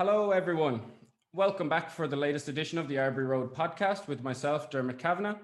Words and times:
Hello, 0.00 0.30
everyone. 0.30 0.80
Welcome 1.32 1.68
back 1.68 1.90
for 1.90 2.06
the 2.06 2.14
latest 2.14 2.46
edition 2.46 2.78
of 2.78 2.86
the 2.86 3.00
Arbury 3.00 3.26
Road 3.26 3.52
podcast 3.52 4.06
with 4.06 4.22
myself, 4.22 4.70
Dermot 4.70 4.96
Kavanagh. 4.96 5.38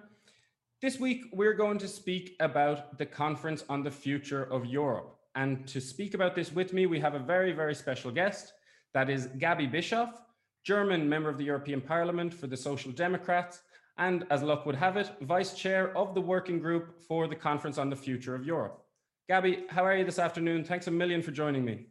This 0.81 1.01
week, 1.01 1.25
we're 1.33 1.55
going 1.55 1.77
to 1.79 1.89
speak 1.89 2.37
about 2.39 2.97
the 2.97 3.05
Conference 3.05 3.65
on 3.69 3.83
the 3.83 3.91
Future 3.91 4.45
of 4.45 4.65
Europe. 4.65 5.19
And 5.35 5.67
to 5.67 5.81
speak 5.81 6.15
about 6.15 6.37
this 6.37 6.53
with 6.53 6.73
me, 6.73 6.87
we 6.87 7.01
have 7.01 7.15
a 7.15 7.19
very, 7.19 7.51
very 7.51 7.75
special 7.75 8.13
guest. 8.13 8.53
That 8.93 9.11
is 9.11 9.27
Gabi 9.27 9.69
Bischoff, 9.69 10.23
German 10.63 11.09
member 11.09 11.29
of 11.29 11.37
the 11.37 11.43
European 11.47 11.81
Parliament 11.81 12.33
for 12.33 12.47
the 12.47 12.57
Social 12.57 12.93
Democrats, 12.93 13.63
and 13.99 14.25
as 14.31 14.45
luck 14.45 14.67
would 14.67 14.77
have 14.77 14.97
it, 14.97 15.11
vice 15.23 15.55
chair 15.55 15.91
of 15.99 16.15
the 16.15 16.21
working 16.21 16.61
group 16.61 17.03
for 17.09 17.27
the 17.27 17.35
Conference 17.35 17.77
on 17.77 17.91
the 17.91 17.97
Future 17.97 18.37
of 18.37 18.47
Europe. 18.47 18.85
Gabi, 19.29 19.69
how 19.69 19.85
are 19.85 19.97
you 19.97 20.05
this 20.05 20.21
afternoon? 20.21 20.63
Thanks 20.63 20.87
a 20.87 20.93
million 20.93 21.23
for 21.23 21.33
joining 21.33 21.65
me. 21.65 21.87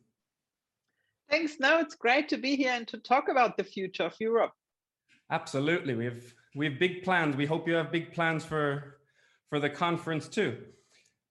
Thanks. 1.29 1.59
No, 1.59 1.79
it's 1.79 1.95
great 1.95 2.29
to 2.29 2.37
be 2.37 2.55
here 2.55 2.73
and 2.73 2.87
to 2.89 2.97
talk 2.97 3.29
about 3.29 3.57
the 3.57 3.63
future 3.63 4.03
of 4.03 4.15
Europe. 4.19 4.51
Absolutely. 5.31 5.95
We 5.95 6.05
have 6.05 6.23
we 6.55 6.65
have 6.65 6.79
big 6.79 7.03
plans. 7.03 7.35
We 7.35 7.45
hope 7.45 7.67
you 7.67 7.73
have 7.73 7.91
big 7.91 8.13
plans 8.13 8.45
for 8.45 8.99
for 9.49 9.59
the 9.59 9.69
conference 9.69 10.27
too. 10.27 10.57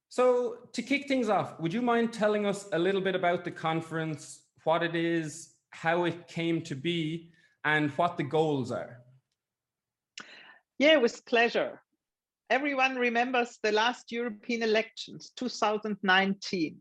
So 0.09 0.57
to 0.73 0.83
kick 0.83 1.09
things 1.09 1.29
off, 1.29 1.59
would 1.59 1.73
you 1.73 1.83
mind 1.83 2.13
telling 2.13 2.45
us 2.47 2.69
a 2.73 2.79
little 2.79 3.01
bit 3.01 3.15
about 3.15 3.45
the 3.45 3.51
conference, 3.51 4.43
what 4.65 4.83
it 4.83 4.95
is, 4.95 5.55
how 5.71 6.05
it 6.05 6.29
came 6.29 6.61
to 6.63 6.75
be, 6.75 7.31
and 7.65 7.91
what 7.93 8.17
the 8.17 8.25
goals 8.25 8.71
are? 8.71 8.99
Yeah, 10.79 10.99
with 10.99 11.25
pleasure. 11.27 11.81
Everyone 12.51 12.97
remembers 12.97 13.59
the 13.63 13.73
last 13.73 14.13
European 14.13 14.63
elections, 14.63 15.33
2019. 15.37 16.77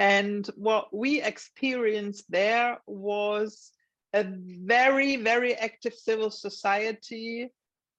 And 0.00 0.46
what 0.56 0.96
we 0.96 1.20
experienced 1.20 2.24
there 2.30 2.78
was 2.86 3.70
a 4.14 4.24
very, 4.24 5.16
very 5.16 5.54
active 5.54 5.92
civil 5.92 6.30
society 6.30 7.52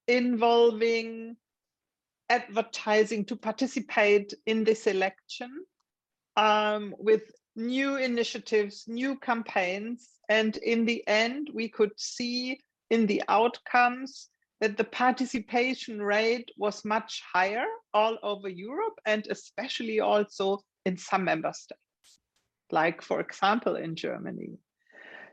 involving 0.08 1.36
advertising 2.28 3.24
to 3.26 3.36
participate 3.36 4.34
in 4.48 4.64
this 4.64 4.88
election 4.88 5.52
um, 6.38 6.96
with 6.98 7.22
new 7.56 7.98
initiatives, 7.98 8.86
new 8.88 9.16
campaigns. 9.20 10.10
And 10.28 10.58
in 10.58 10.86
the 10.86 11.08
end, 11.08 11.52
we 11.54 11.70
could 11.70 11.92
see 11.98 12.62
in 12.90 13.06
the 13.06 13.22
outcomes 13.28 14.30
that 14.60 14.76
the 14.76 14.86
participation 14.86 16.02
rate 16.02 16.50
was 16.58 16.84
much 16.84 17.22
higher 17.32 17.66
all 17.94 18.18
over 18.24 18.50
Europe 18.50 18.98
and 19.06 19.28
especially 19.30 20.00
also 20.00 20.62
in 20.88 20.98
some 20.98 21.26
member 21.26 21.54
states 21.54 21.91
like 22.72 23.02
for 23.02 23.20
example 23.20 23.76
in 23.76 23.96
Germany. 23.96 24.58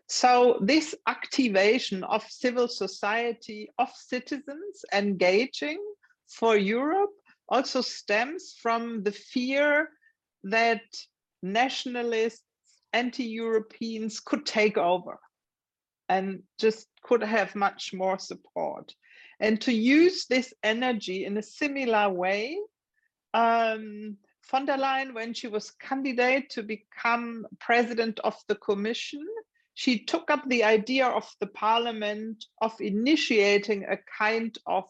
So 0.08 0.58
this 0.62 0.94
activation 1.06 2.02
of 2.04 2.24
civil 2.30 2.66
society, 2.66 3.70
of 3.78 3.90
citizens 3.94 4.84
engaging 4.92 5.78
for 6.28 6.56
Europe 6.56 7.10
also 7.48 7.82
stems 7.82 8.54
from 8.60 9.02
the 9.02 9.12
fear 9.12 9.90
that 10.44 10.82
nationalists, 11.42 12.44
anti-Europeans 12.94 14.20
could 14.20 14.46
take 14.46 14.78
over 14.78 15.18
and 16.08 16.42
just 16.58 16.86
could 17.02 17.22
have 17.22 17.54
much 17.54 17.92
more 17.92 18.18
support. 18.18 18.94
And 19.40 19.60
to 19.60 19.72
use 19.72 20.26
this 20.26 20.52
energy 20.62 21.26
in 21.26 21.36
a 21.36 21.42
similar 21.42 22.08
way, 22.08 22.58
um, 23.34 24.16
von 24.50 24.66
der 24.66 24.78
Leyen, 24.78 25.14
when 25.14 25.34
she 25.34 25.48
was 25.48 25.72
candidate 25.72 26.48
to 26.50 26.62
become 26.62 27.46
president 27.60 28.18
of 28.20 28.34
the 28.48 28.54
commission, 28.56 29.24
she 29.74 30.04
took 30.04 30.30
up 30.30 30.42
the 30.48 30.64
idea 30.64 31.06
of 31.06 31.30
the 31.40 31.46
parliament 31.46 32.44
of 32.60 32.72
initiating 32.80 33.84
a 33.84 33.98
kind 34.18 34.58
of 34.66 34.84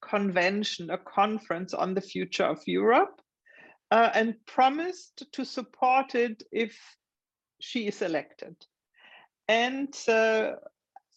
convention, 0.00 0.90
a 0.90 0.98
conference 0.98 1.74
on 1.74 1.94
the 1.94 2.00
future 2.00 2.44
of 2.44 2.62
Europe, 2.66 3.20
uh, 3.90 4.10
and 4.14 4.34
promised 4.46 5.24
to 5.32 5.44
support 5.44 6.14
it 6.14 6.42
if 6.50 6.78
she 7.60 7.86
is 7.86 8.02
elected. 8.02 8.56
And 9.48 9.94
uh, 10.08 10.52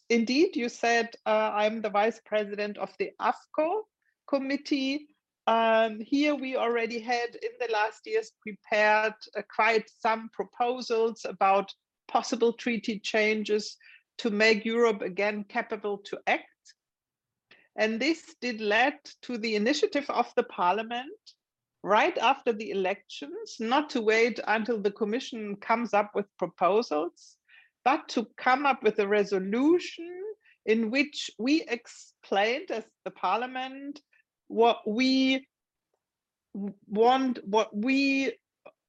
indeed, 0.10 0.56
you 0.56 0.70
said 0.70 1.16
uh, 1.26 1.52
I'm 1.54 1.82
the 1.82 1.90
vice 1.90 2.20
president 2.26 2.78
of 2.78 2.94
the 3.00 3.12
AFCO 3.22 3.84
committee, 4.28 5.08
um, 5.48 6.00
here 6.00 6.36
we 6.36 6.56
already 6.56 7.00
had 7.00 7.36
in 7.36 7.52
the 7.60 7.72
last 7.72 8.06
years 8.06 8.32
prepared 8.42 9.14
uh, 9.38 9.42
quite 9.54 9.90
some 10.00 10.30
proposals 10.34 11.26
about 11.26 11.72
possible 12.08 12.54
treaty 12.54 13.00
changes 13.00 13.78
to 14.18 14.30
make 14.30 14.66
Europe 14.66 15.02
again 15.02 15.46
capable 15.48 15.98
to 16.00 16.20
act. 16.28 16.46
And 17.76 18.00
this 18.00 18.36
did 18.42 18.62
lead 18.62 18.96
to 19.24 19.38
the 19.38 19.56
initiative 19.56 20.10
of 20.10 20.32
the 20.36 20.44
parliament 20.44 21.20
right 21.84 22.18
after 22.18 22.52
the 22.52 22.72
elections, 22.72 23.58
not 23.60 23.90
to 23.92 24.02
wait 24.02 24.40
until 24.48 24.82
the 24.82 24.92
commission 24.92 25.56
comes 25.58 25.94
up 25.94 26.12
with 26.16 26.26
proposals, 26.40 27.38
but 27.84 28.08
to 28.10 28.28
come 28.38 28.66
up 28.66 28.82
with 28.82 28.98
a 28.98 29.08
resolution 29.08 30.10
in 30.66 30.90
which 30.90 31.30
we 31.38 31.62
explained 31.68 32.72
as 32.72 32.86
the 33.04 33.12
parliament 33.12 34.02
what 34.48 34.82
we 34.88 35.46
want 36.88 37.40
what 37.46 37.76
we 37.76 38.32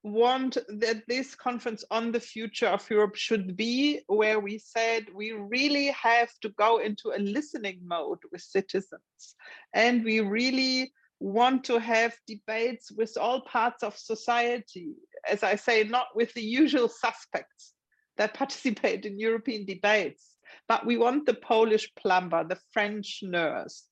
want 0.02 0.56
that 0.68 1.02
this 1.08 1.34
conference 1.34 1.84
on 1.90 2.12
the 2.12 2.20
future 2.20 2.68
of 2.68 2.88
Europe 2.88 3.16
should 3.16 3.56
be 3.56 4.00
where 4.06 4.38
we 4.38 4.56
said 4.58 5.06
we 5.12 5.32
really 5.32 5.88
have 5.88 6.30
to 6.40 6.48
go 6.50 6.78
into 6.78 7.10
a 7.10 7.18
listening 7.18 7.80
mode 7.84 8.20
with 8.30 8.40
citizens. 8.40 9.34
And 9.74 10.04
we 10.04 10.20
really 10.20 10.92
want 11.18 11.64
to 11.64 11.80
have 11.80 12.14
debates 12.28 12.92
with 12.92 13.16
all 13.20 13.40
parts 13.40 13.82
of 13.82 13.96
society. 13.96 14.94
As 15.28 15.42
i 15.42 15.56
say 15.56 15.82
not 15.82 16.08
with 16.14 16.32
the 16.34 16.42
usual 16.42 16.88
suspects 16.88 17.72
that 18.16 18.34
participate 18.34 19.04
in 19.04 19.18
european 19.18 19.64
debates 19.64 20.36
but 20.68 20.86
we 20.86 20.96
want 20.96 21.26
the 21.26 21.34
polish 21.34 21.90
plumber 21.96 22.44
the 22.44 22.58
french 22.72 23.20
nurse 23.22 23.84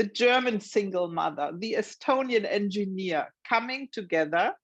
the 0.00 0.06
German 0.06 0.60
single 0.60 1.08
mother, 1.08 1.52
the 1.58 1.74
Estonian 1.74 2.50
engineer 2.50 3.30
coming 3.46 3.86
together, 3.92 4.54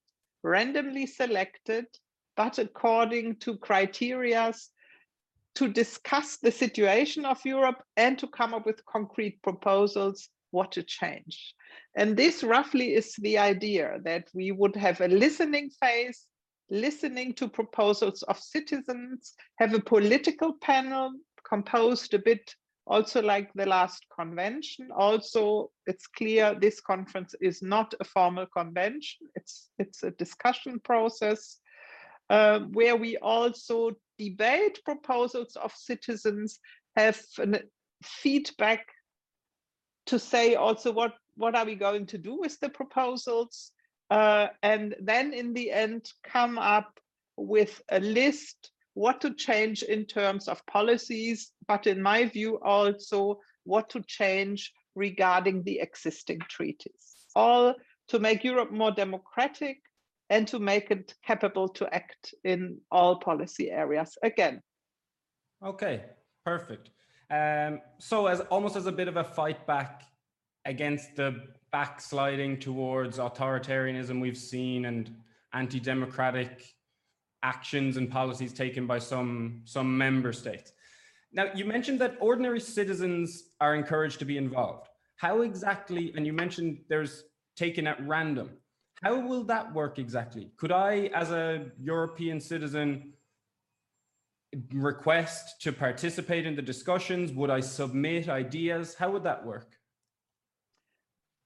randomly 0.42 1.04
selected, 1.04 1.84
but 2.38 2.56
according 2.58 3.36
to 3.36 3.58
criteria 3.58 4.54
to 5.56 5.68
discuss 5.68 6.38
the 6.38 6.50
situation 6.50 7.26
of 7.26 7.44
Europe 7.44 7.82
and 7.98 8.18
to 8.18 8.26
come 8.28 8.54
up 8.54 8.64
with 8.64 8.86
concrete 8.86 9.38
proposals 9.42 10.30
what 10.52 10.72
to 10.72 10.82
change. 10.82 11.54
And 11.94 12.16
this 12.16 12.42
roughly 12.42 12.94
is 12.94 13.14
the 13.16 13.36
idea 13.36 13.98
that 14.04 14.28
we 14.32 14.52
would 14.52 14.74
have 14.76 15.02
a 15.02 15.08
listening 15.08 15.68
phase, 15.68 16.24
listening 16.70 17.34
to 17.34 17.46
proposals 17.46 18.22
of 18.22 18.38
citizens, 18.38 19.34
have 19.58 19.74
a 19.74 19.80
political 19.80 20.54
panel 20.62 21.12
composed 21.46 22.14
a 22.14 22.18
bit 22.18 22.54
also 22.86 23.20
like 23.20 23.52
the 23.54 23.66
last 23.66 24.06
convention 24.16 24.90
also 24.96 25.70
it's 25.86 26.06
clear 26.06 26.54
this 26.60 26.80
conference 26.80 27.34
is 27.40 27.62
not 27.62 27.92
a 28.00 28.04
formal 28.04 28.46
convention. 28.46 29.26
It's 29.34 29.68
it's 29.78 30.02
a 30.02 30.12
discussion 30.12 30.80
process 30.80 31.58
uh, 32.30 32.60
where 32.72 32.96
we 32.96 33.16
also 33.18 33.92
debate 34.18 34.80
proposals 34.84 35.56
of 35.56 35.72
citizens 35.72 36.58
have 36.96 37.20
feedback 38.02 38.86
to 40.06 40.18
say 40.18 40.54
also 40.54 40.92
what 40.92 41.14
what 41.36 41.54
are 41.54 41.66
we 41.66 41.74
going 41.74 42.06
to 42.06 42.18
do 42.18 42.38
with 42.38 42.58
the 42.60 42.68
proposals 42.68 43.72
uh, 44.10 44.46
and 44.62 44.94
then 45.00 45.34
in 45.34 45.52
the 45.52 45.70
end 45.70 46.08
come 46.24 46.58
up 46.58 46.98
with 47.36 47.82
a 47.90 48.00
list 48.00 48.70
what 48.96 49.20
to 49.20 49.34
change 49.34 49.82
in 49.82 50.06
terms 50.06 50.48
of 50.48 50.64
policies, 50.64 51.52
but 51.68 51.86
in 51.86 52.00
my 52.00 52.24
view, 52.24 52.58
also 52.64 53.38
what 53.64 53.90
to 53.90 54.02
change 54.06 54.72
regarding 54.94 55.62
the 55.64 55.78
existing 55.80 56.40
treaties. 56.48 57.14
All 57.34 57.74
to 58.08 58.18
make 58.18 58.42
Europe 58.42 58.72
more 58.72 58.90
democratic 58.90 59.82
and 60.30 60.48
to 60.48 60.58
make 60.58 60.90
it 60.90 61.14
capable 61.22 61.68
to 61.68 61.94
act 61.94 62.34
in 62.42 62.78
all 62.90 63.20
policy 63.20 63.70
areas 63.70 64.16
again. 64.22 64.62
Okay, 65.62 66.04
perfect. 66.46 66.88
Um, 67.30 67.82
so 67.98 68.26
as 68.28 68.40
almost 68.40 68.76
as 68.76 68.86
a 68.86 68.92
bit 68.92 69.08
of 69.08 69.18
a 69.18 69.24
fight 69.24 69.66
back 69.66 70.04
against 70.64 71.16
the 71.16 71.42
backsliding 71.70 72.60
towards 72.60 73.18
authoritarianism 73.18 74.22
we've 74.22 74.38
seen 74.38 74.86
and 74.86 75.14
anti-democratic 75.52 76.75
actions 77.52 77.96
and 77.96 78.06
policies 78.10 78.52
taken 78.52 78.86
by 78.86 78.98
some, 78.98 79.62
some 79.64 79.88
member 80.06 80.32
states. 80.32 80.72
Now, 81.32 81.46
you 81.54 81.64
mentioned 81.64 81.98
that 82.00 82.16
ordinary 82.20 82.60
citizens 82.60 83.28
are 83.60 83.74
encouraged 83.80 84.18
to 84.20 84.24
be 84.32 84.36
involved. 84.36 84.86
How 85.24 85.42
exactly, 85.42 86.12
and 86.14 86.26
you 86.26 86.32
mentioned 86.32 86.70
there's 86.88 87.14
taken 87.64 87.86
at 87.86 87.98
random, 88.14 88.48
how 89.02 89.14
will 89.28 89.44
that 89.44 89.66
work 89.80 89.98
exactly? 89.98 90.44
Could 90.56 90.72
I, 90.72 91.10
as 91.22 91.30
a 91.30 91.66
European 91.78 92.40
citizen, 92.40 93.12
request 94.72 95.60
to 95.64 95.72
participate 95.72 96.44
in 96.46 96.54
the 96.56 96.66
discussions? 96.72 97.32
Would 97.32 97.50
I 97.50 97.60
submit 97.60 98.28
ideas? 98.28 98.94
How 99.00 99.10
would 99.12 99.24
that 99.24 99.44
work? 99.44 99.70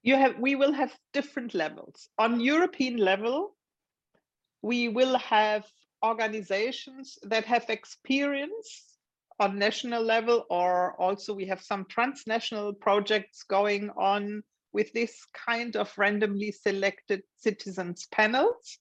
You 0.02 0.14
have, 0.16 0.38
we 0.38 0.54
will 0.54 0.72
have 0.72 0.92
different 1.12 1.52
levels. 1.54 2.08
On 2.18 2.40
European 2.40 2.96
level, 2.96 3.56
we 4.62 4.88
will 4.88 5.18
have 5.18 5.64
organizations 6.04 7.18
that 7.22 7.44
have 7.44 7.68
experience 7.68 8.96
on 9.38 9.58
national 9.58 10.02
level, 10.02 10.44
or 10.50 11.00
also 11.00 11.32
we 11.32 11.46
have 11.46 11.62
some 11.62 11.86
transnational 11.86 12.72
projects 12.72 13.42
going 13.42 13.90
on 13.96 14.42
with 14.72 14.92
this 14.92 15.24
kind 15.46 15.76
of 15.76 15.92
randomly 15.96 16.52
selected 16.52 17.22
citizens 17.36 18.06
panels. 18.12 18.78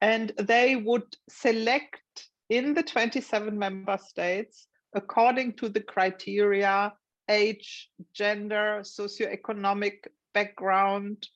And 0.00 0.32
they 0.38 0.76
would 0.76 1.16
select 1.28 2.00
in 2.48 2.74
the 2.74 2.82
27 2.82 3.58
member 3.58 3.98
states 3.98 4.66
according 4.94 5.52
to 5.54 5.68
the 5.68 5.80
criteria 5.80 6.92
age, 7.28 7.90
gender, 8.14 8.80
socioeconomic 8.82 10.06
background, 10.32 11.28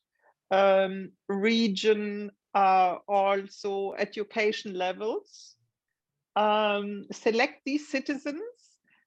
um, 0.50 1.10
region, 1.28 2.30
uh, 2.54 2.96
also 3.08 3.94
education 3.98 4.74
levels. 4.74 5.56
Um, 6.36 7.06
select 7.10 7.62
these 7.64 7.88
citizens 7.88 8.40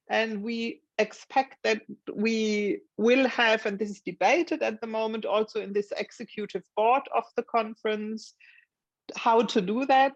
and 0.09 0.43
we 0.43 0.81
expect 0.97 1.57
that 1.63 1.81
we 2.13 2.81
will 2.97 3.27
have, 3.27 3.65
and 3.65 3.79
this 3.79 3.89
is 3.89 4.01
debated 4.01 4.61
at 4.61 4.81
the 4.81 4.87
moment 4.87 5.25
also 5.25 5.61
in 5.61 5.73
this 5.73 5.91
executive 5.97 6.63
board 6.75 7.03
of 7.15 7.23
the 7.35 7.43
conference, 7.43 8.33
how 9.15 9.41
to 9.41 9.61
do 9.61 9.85
that 9.85 10.13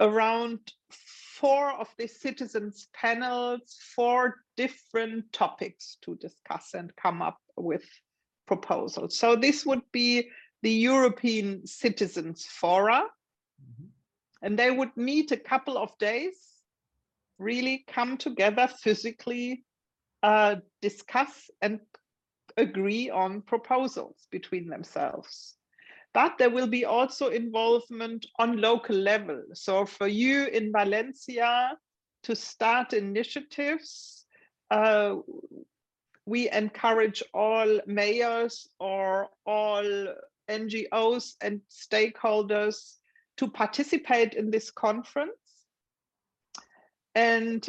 around 0.00 0.60
four 0.90 1.72
of 1.72 1.88
the 1.98 2.06
citizens 2.06 2.88
panels, 2.94 3.76
four 3.94 4.36
different 4.56 5.32
topics 5.32 5.98
to 6.02 6.16
discuss 6.16 6.74
and 6.74 6.94
come 6.96 7.22
up 7.22 7.38
with 7.56 7.84
proposals. 8.46 9.16
So 9.16 9.36
this 9.36 9.66
would 9.66 9.82
be 9.92 10.30
the 10.62 10.70
European 10.70 11.66
Citizens 11.66 12.46
Fora. 12.46 13.02
Mm 13.60 13.74
-hmm. 13.76 13.88
And 14.40 14.58
they 14.58 14.70
would 14.70 14.96
meet 14.96 15.32
a 15.32 15.42
couple 15.50 15.76
of 15.78 15.98
days, 15.98 16.64
really 17.38 17.84
come 17.94 18.16
together 18.16 18.68
physically, 18.68 19.64
uh, 20.22 20.54
discuss 20.80 21.50
and 21.60 21.80
agree 22.56 23.10
on 23.10 23.42
proposals 23.42 24.26
between 24.30 24.70
themselves 24.70 25.58
but 26.14 26.38
there 26.38 26.50
will 26.50 26.66
be 26.66 26.84
also 26.84 27.28
involvement 27.28 28.26
on 28.38 28.60
local 28.60 28.96
level. 28.96 29.42
So 29.52 29.84
for 29.86 30.08
you 30.08 30.46
in 30.46 30.72
Valencia 30.72 31.76
to 32.24 32.34
start 32.34 32.92
initiatives, 32.92 34.24
uh, 34.70 35.16
we 36.26 36.50
encourage 36.50 37.22
all 37.32 37.80
mayors 37.86 38.68
or 38.80 39.28
all 39.46 40.08
NGOs 40.48 41.34
and 41.40 41.60
stakeholders 41.70 42.94
to 43.36 43.48
participate 43.48 44.34
in 44.34 44.50
this 44.50 44.70
conference. 44.70 45.32
And 47.14 47.66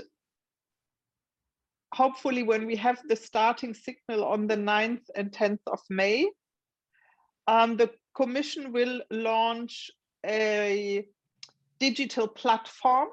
hopefully 1.94 2.44
when 2.44 2.66
we 2.66 2.76
have 2.76 3.00
the 3.08 3.16
starting 3.16 3.74
signal 3.74 4.24
on 4.24 4.48
the 4.48 4.56
9th 4.56 5.06
and 5.16 5.32
10th 5.32 5.60
of 5.68 5.80
May, 5.90 6.30
um, 7.48 7.78
the 7.78 7.92
Commission 8.16 8.72
will 8.72 9.02
launch 9.10 9.90
a 10.26 11.06
digital 11.80 12.28
platform, 12.28 13.10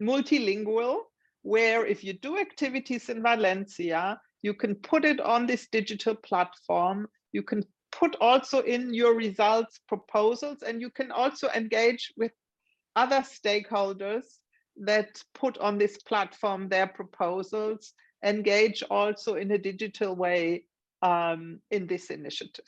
multilingual, 0.00 1.00
where 1.42 1.84
if 1.86 2.02
you 2.04 2.12
do 2.14 2.38
activities 2.38 3.08
in 3.08 3.22
Valencia, 3.22 4.20
you 4.42 4.54
can 4.54 4.74
put 4.76 5.04
it 5.04 5.20
on 5.20 5.46
this 5.46 5.68
digital 5.70 6.14
platform. 6.14 7.08
You 7.32 7.42
can 7.42 7.64
put 7.98 8.16
also 8.20 8.60
in 8.60 8.92
your 8.92 9.14
results 9.14 9.80
proposals, 9.88 10.62
and 10.62 10.80
you 10.80 10.90
can 10.90 11.10
also 11.10 11.48
engage 11.54 12.12
with 12.16 12.32
other 12.94 13.20
stakeholders 13.20 14.26
that 14.76 15.22
put 15.34 15.56
on 15.58 15.78
this 15.78 15.96
platform 15.98 16.68
their 16.68 16.86
proposals, 16.86 17.94
engage 18.24 18.82
also 18.90 19.36
in 19.36 19.50
a 19.50 19.58
digital 19.58 20.14
way 20.14 20.64
um, 21.02 21.60
in 21.70 21.86
this 21.86 22.10
initiative. 22.10 22.64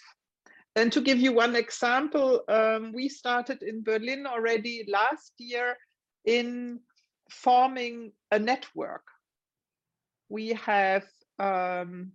And 0.76 0.92
to 0.92 1.00
give 1.00 1.18
you 1.18 1.32
one 1.32 1.56
example, 1.56 2.42
um, 2.48 2.92
we 2.94 3.08
started 3.08 3.62
in 3.62 3.82
Berlin 3.82 4.26
already 4.26 4.86
last 4.88 5.32
year 5.38 5.76
in 6.24 6.80
forming 7.30 8.12
a 8.30 8.38
network. 8.38 9.06
We 10.28 10.48
have 10.50 11.04
um, 11.38 12.12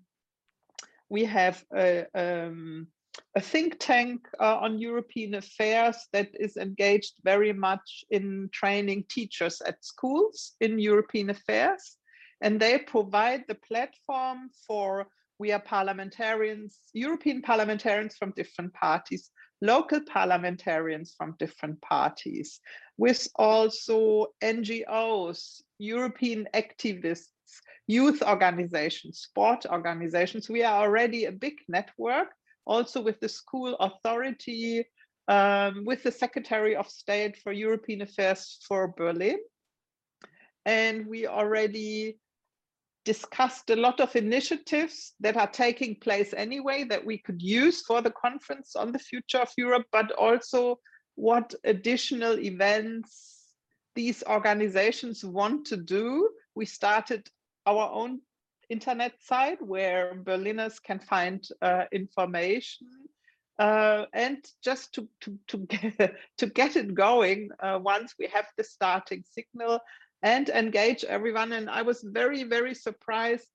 we 1.09 1.25
have 1.25 1.63
a, 1.75 2.05
um, 2.15 2.87
a 3.35 3.41
think 3.41 3.77
tank 3.79 4.27
uh, 4.39 4.57
on 4.57 4.79
European 4.79 5.35
affairs 5.35 5.97
that 6.13 6.29
is 6.39 6.57
engaged 6.57 7.13
very 7.23 7.53
much 7.53 8.03
in 8.09 8.49
training 8.53 9.05
teachers 9.09 9.61
at 9.61 9.83
schools 9.83 10.53
in 10.61 10.79
European 10.79 11.29
affairs. 11.29 11.97
And 12.41 12.59
they 12.59 12.79
provide 12.79 13.43
the 13.47 13.55
platform 13.55 14.49
for 14.67 15.07
we 15.39 15.51
are 15.51 15.59
parliamentarians, 15.59 16.79
European 16.93 17.41
parliamentarians 17.41 18.15
from 18.15 18.33
different 18.35 18.73
parties, 18.73 19.31
local 19.61 20.01
parliamentarians 20.01 21.13
from 21.17 21.35
different 21.39 21.81
parties, 21.81 22.59
with 22.97 23.27
also 23.35 24.27
NGOs, 24.43 25.61
European 25.79 26.47
activists, 26.53 27.27
youth 27.87 28.21
organizations, 28.21 29.19
sport 29.19 29.65
organizations. 29.65 30.49
We 30.49 30.63
are 30.63 30.83
already 30.83 31.25
a 31.25 31.31
big 31.31 31.55
network, 31.67 32.29
also 32.65 33.01
with 33.01 33.19
the 33.19 33.29
school 33.29 33.75
authority, 33.79 34.85
um, 35.27 35.83
with 35.85 36.03
the 36.03 36.11
Secretary 36.11 36.75
of 36.75 36.89
State 36.89 37.37
for 37.37 37.51
European 37.51 38.01
Affairs 38.01 38.59
for 38.67 38.93
Berlin. 38.97 39.39
And 40.65 41.07
we 41.07 41.27
already 41.27 42.17
discussed 43.05 43.69
a 43.69 43.75
lot 43.75 43.99
of 43.99 44.15
initiatives 44.15 45.13
that 45.19 45.35
are 45.35 45.47
taking 45.47 45.95
place 45.95 46.33
anyway 46.35 46.85
that 46.85 47.05
we 47.05 47.17
could 47.17 47.41
use 47.41 47.81
for 47.81 48.01
the 48.01 48.11
conference 48.11 48.75
on 48.75 48.91
the 48.91 48.99
future 48.99 49.39
of 49.39 49.49
Europe, 49.57 49.85
but 49.91 50.11
also 50.13 50.79
what 51.15 51.53
additional 51.65 52.39
events 52.39 53.33
these 53.95 54.23
organizations 54.23 55.23
want 55.23 55.65
to 55.65 55.77
do. 55.77 56.29
We 56.55 56.65
started 56.65 57.27
our 57.65 57.91
own 57.91 58.21
internet 58.75 59.13
site 59.21 59.61
where 59.73 60.15
Berliners 60.27 60.77
can 60.79 60.99
find 60.99 61.39
uh, 61.61 61.85
information 61.91 62.87
uh, 63.59 64.05
and 64.13 64.39
just 64.63 64.93
to, 64.95 65.07
to, 65.21 65.29
to, 65.49 65.57
get, 65.73 66.15
to 66.39 66.45
get 66.47 66.75
it 66.75 66.93
going 66.93 67.49
uh, 67.59 67.79
once 67.81 68.15
we 68.19 68.27
have 68.27 68.47
the 68.57 68.63
starting 68.63 69.23
signal 69.37 69.79
and 70.21 70.49
engage 70.49 71.03
everyone. 71.03 71.51
And 71.53 71.69
I 71.69 71.81
was 71.83 71.99
very, 72.03 72.43
very 72.43 72.73
surprised 72.73 73.47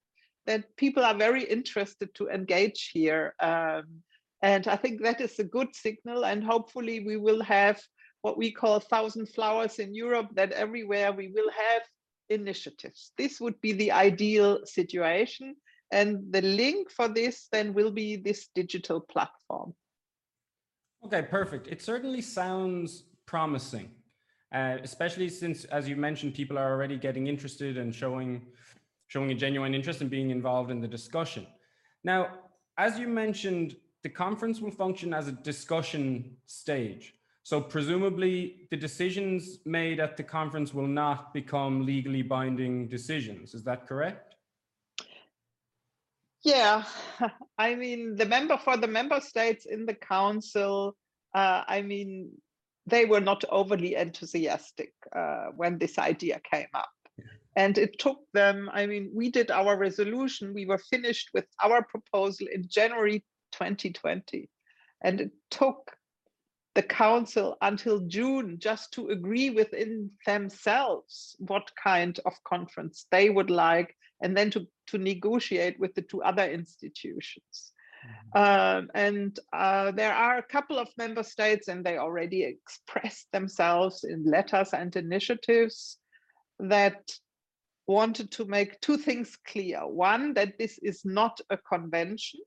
that 0.46 0.76
people 0.76 1.04
are 1.04 1.26
very 1.28 1.44
interested 1.44 2.14
to 2.14 2.28
engage 2.28 2.90
here. 2.94 3.34
Um, 3.40 3.84
and 4.42 4.68
I 4.68 4.76
think 4.76 5.02
that 5.02 5.20
is 5.20 5.38
a 5.38 5.52
good 5.56 5.74
signal. 5.74 6.24
And 6.24 6.44
hopefully 6.44 7.00
we 7.00 7.16
will 7.16 7.42
have 7.42 7.80
what 8.22 8.38
we 8.38 8.50
call 8.52 8.80
thousand 8.80 9.26
flowers 9.28 9.78
in 9.78 9.94
Europe, 9.94 10.28
that 10.34 10.52
everywhere 10.52 11.12
we 11.12 11.28
will 11.28 11.50
have 11.50 11.82
initiatives. 12.30 13.12
This 13.16 13.40
would 13.40 13.60
be 13.60 13.72
the 13.72 13.92
ideal 13.92 14.60
situation. 14.64 15.56
And 15.90 16.32
the 16.32 16.42
link 16.42 16.90
for 16.90 17.08
this 17.08 17.48
then 17.50 17.72
will 17.72 17.90
be 17.90 18.16
this 18.16 18.48
digital 18.54 19.00
platform. 19.00 19.74
Okay, 21.04 21.22
perfect. 21.22 21.68
It 21.68 21.80
certainly 21.80 22.20
sounds 22.20 23.04
promising 23.24 23.90
uh, 24.52 24.78
especially 24.82 25.28
since, 25.28 25.64
as 25.66 25.88
you 25.88 25.96
mentioned, 25.96 26.34
people 26.34 26.58
are 26.58 26.72
already 26.72 26.96
getting 26.96 27.26
interested 27.26 27.76
and 27.76 27.94
showing, 27.94 28.46
showing 29.08 29.30
a 29.30 29.34
genuine 29.34 29.74
interest 29.74 30.00
in 30.00 30.08
being 30.08 30.30
involved 30.30 30.70
in 30.70 30.80
the 30.80 30.88
discussion. 30.88 31.46
Now, 32.02 32.30
as 32.78 32.98
you 32.98 33.08
mentioned, 33.08 33.76
the 34.02 34.08
conference 34.08 34.60
will 34.60 34.70
function 34.70 35.12
as 35.12 35.28
a 35.28 35.32
discussion 35.32 36.36
stage. 36.46 37.14
So 37.48 37.62
presumably 37.62 38.66
the 38.70 38.76
decisions 38.76 39.60
made 39.64 40.00
at 40.00 40.18
the 40.18 40.22
conference 40.22 40.74
will 40.74 40.86
not 40.86 41.32
become 41.32 41.86
legally 41.86 42.20
binding 42.20 42.88
decisions. 42.88 43.54
Is 43.54 43.64
that 43.64 43.86
correct? 43.86 44.34
Yeah, 46.44 46.84
I 47.58 47.74
mean, 47.74 48.16
the 48.16 48.26
member 48.26 48.58
for 48.58 48.76
the 48.76 48.86
member 48.86 49.18
states 49.22 49.64
in 49.64 49.86
the 49.86 49.94
council, 49.94 50.94
uh, 51.34 51.62
I 51.66 51.80
mean, 51.80 52.32
they 52.84 53.06
were 53.06 53.22
not 53.22 53.42
overly 53.48 53.94
enthusiastic 53.94 54.92
uh, 55.16 55.46
when 55.56 55.78
this 55.78 55.98
idea 55.98 56.42
came 56.52 56.74
up. 56.74 56.92
And 57.56 57.78
it 57.78 57.98
took 57.98 58.18
them, 58.34 58.68
I 58.74 58.84
mean, 58.84 59.10
we 59.14 59.30
did 59.30 59.50
our 59.50 59.78
resolution, 59.78 60.52
we 60.52 60.66
were 60.66 60.82
finished 60.90 61.30
with 61.32 61.46
our 61.64 61.82
proposal 61.82 62.46
in 62.52 62.68
January 62.68 63.24
2020. 63.52 64.50
And 65.02 65.22
it 65.22 65.30
took 65.50 65.97
the 66.78 66.82
council 66.84 67.56
until 67.60 67.98
June 68.06 68.56
just 68.60 68.92
to 68.92 69.08
agree 69.08 69.50
within 69.50 70.08
themselves 70.24 71.34
what 71.40 71.68
kind 71.74 72.20
of 72.24 72.32
conference 72.44 73.06
they 73.10 73.30
would 73.30 73.50
like 73.50 73.96
and 74.22 74.36
then 74.36 74.48
to, 74.48 74.64
to 74.86 74.96
negotiate 74.96 75.76
with 75.80 75.92
the 75.96 76.02
two 76.02 76.22
other 76.22 76.48
institutions. 76.48 77.72
Mm-hmm. 78.06 78.78
Um, 78.78 78.90
and 78.94 79.40
uh, 79.52 79.90
there 79.90 80.14
are 80.14 80.38
a 80.38 80.42
couple 80.54 80.78
of 80.78 80.86
member 80.96 81.24
states, 81.24 81.66
and 81.66 81.84
they 81.84 81.98
already 81.98 82.44
expressed 82.44 83.26
themselves 83.32 84.04
in 84.04 84.22
letters 84.24 84.72
and 84.72 84.94
initiatives 84.94 85.98
that 86.60 87.10
wanted 87.88 88.30
to 88.30 88.44
make 88.44 88.80
two 88.80 88.98
things 88.98 89.36
clear. 89.48 89.80
One, 89.80 90.32
that 90.34 90.58
this 90.60 90.78
is 90.80 91.00
not 91.04 91.40
a 91.50 91.56
convention. 91.56 92.38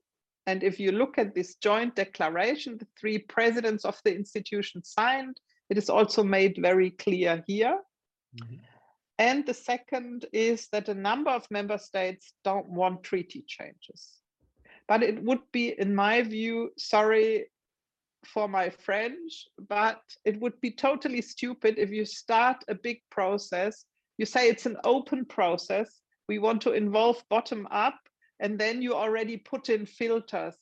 And 0.46 0.62
if 0.62 0.80
you 0.80 0.92
look 0.92 1.18
at 1.18 1.34
this 1.34 1.56
joint 1.56 1.94
declaration, 1.94 2.78
the 2.78 2.86
three 2.98 3.18
presidents 3.18 3.84
of 3.84 4.00
the 4.04 4.14
institution 4.14 4.82
signed, 4.84 5.38
it 5.70 5.78
is 5.78 5.88
also 5.88 6.22
made 6.24 6.56
very 6.60 6.90
clear 6.90 7.44
here. 7.46 7.78
Mm 8.34 8.48
-hmm. 8.48 8.60
And 9.18 9.46
the 9.46 9.54
second 9.54 10.26
is 10.32 10.68
that 10.68 10.88
a 10.88 10.94
number 10.94 11.30
of 11.30 11.50
member 11.50 11.78
states 11.78 12.34
don't 12.42 12.68
want 12.68 13.04
treaty 13.04 13.44
changes. 13.46 14.22
But 14.88 15.02
it 15.02 15.22
would 15.22 15.42
be, 15.52 15.80
in 15.80 15.94
my 15.94 16.22
view, 16.22 16.72
sorry 16.76 17.46
for 18.24 18.48
my 18.48 18.70
French, 18.70 19.48
but 19.68 20.02
it 20.24 20.40
would 20.40 20.60
be 20.60 20.70
totally 20.70 21.22
stupid 21.22 21.78
if 21.78 21.90
you 21.90 22.04
start 22.04 22.64
a 22.68 22.74
big 22.74 23.00
process, 23.10 23.84
you 24.18 24.26
say 24.26 24.48
it's 24.48 24.66
an 24.66 24.76
open 24.84 25.24
process, 25.24 26.02
we 26.28 26.38
want 26.38 26.62
to 26.62 26.72
involve 26.72 27.22
bottom 27.28 27.68
up, 27.70 27.98
and 28.42 28.58
then 28.58 28.82
you 28.82 28.94
already 28.94 29.38
put 29.38 29.70
in 29.70 29.86
filters 29.86 30.56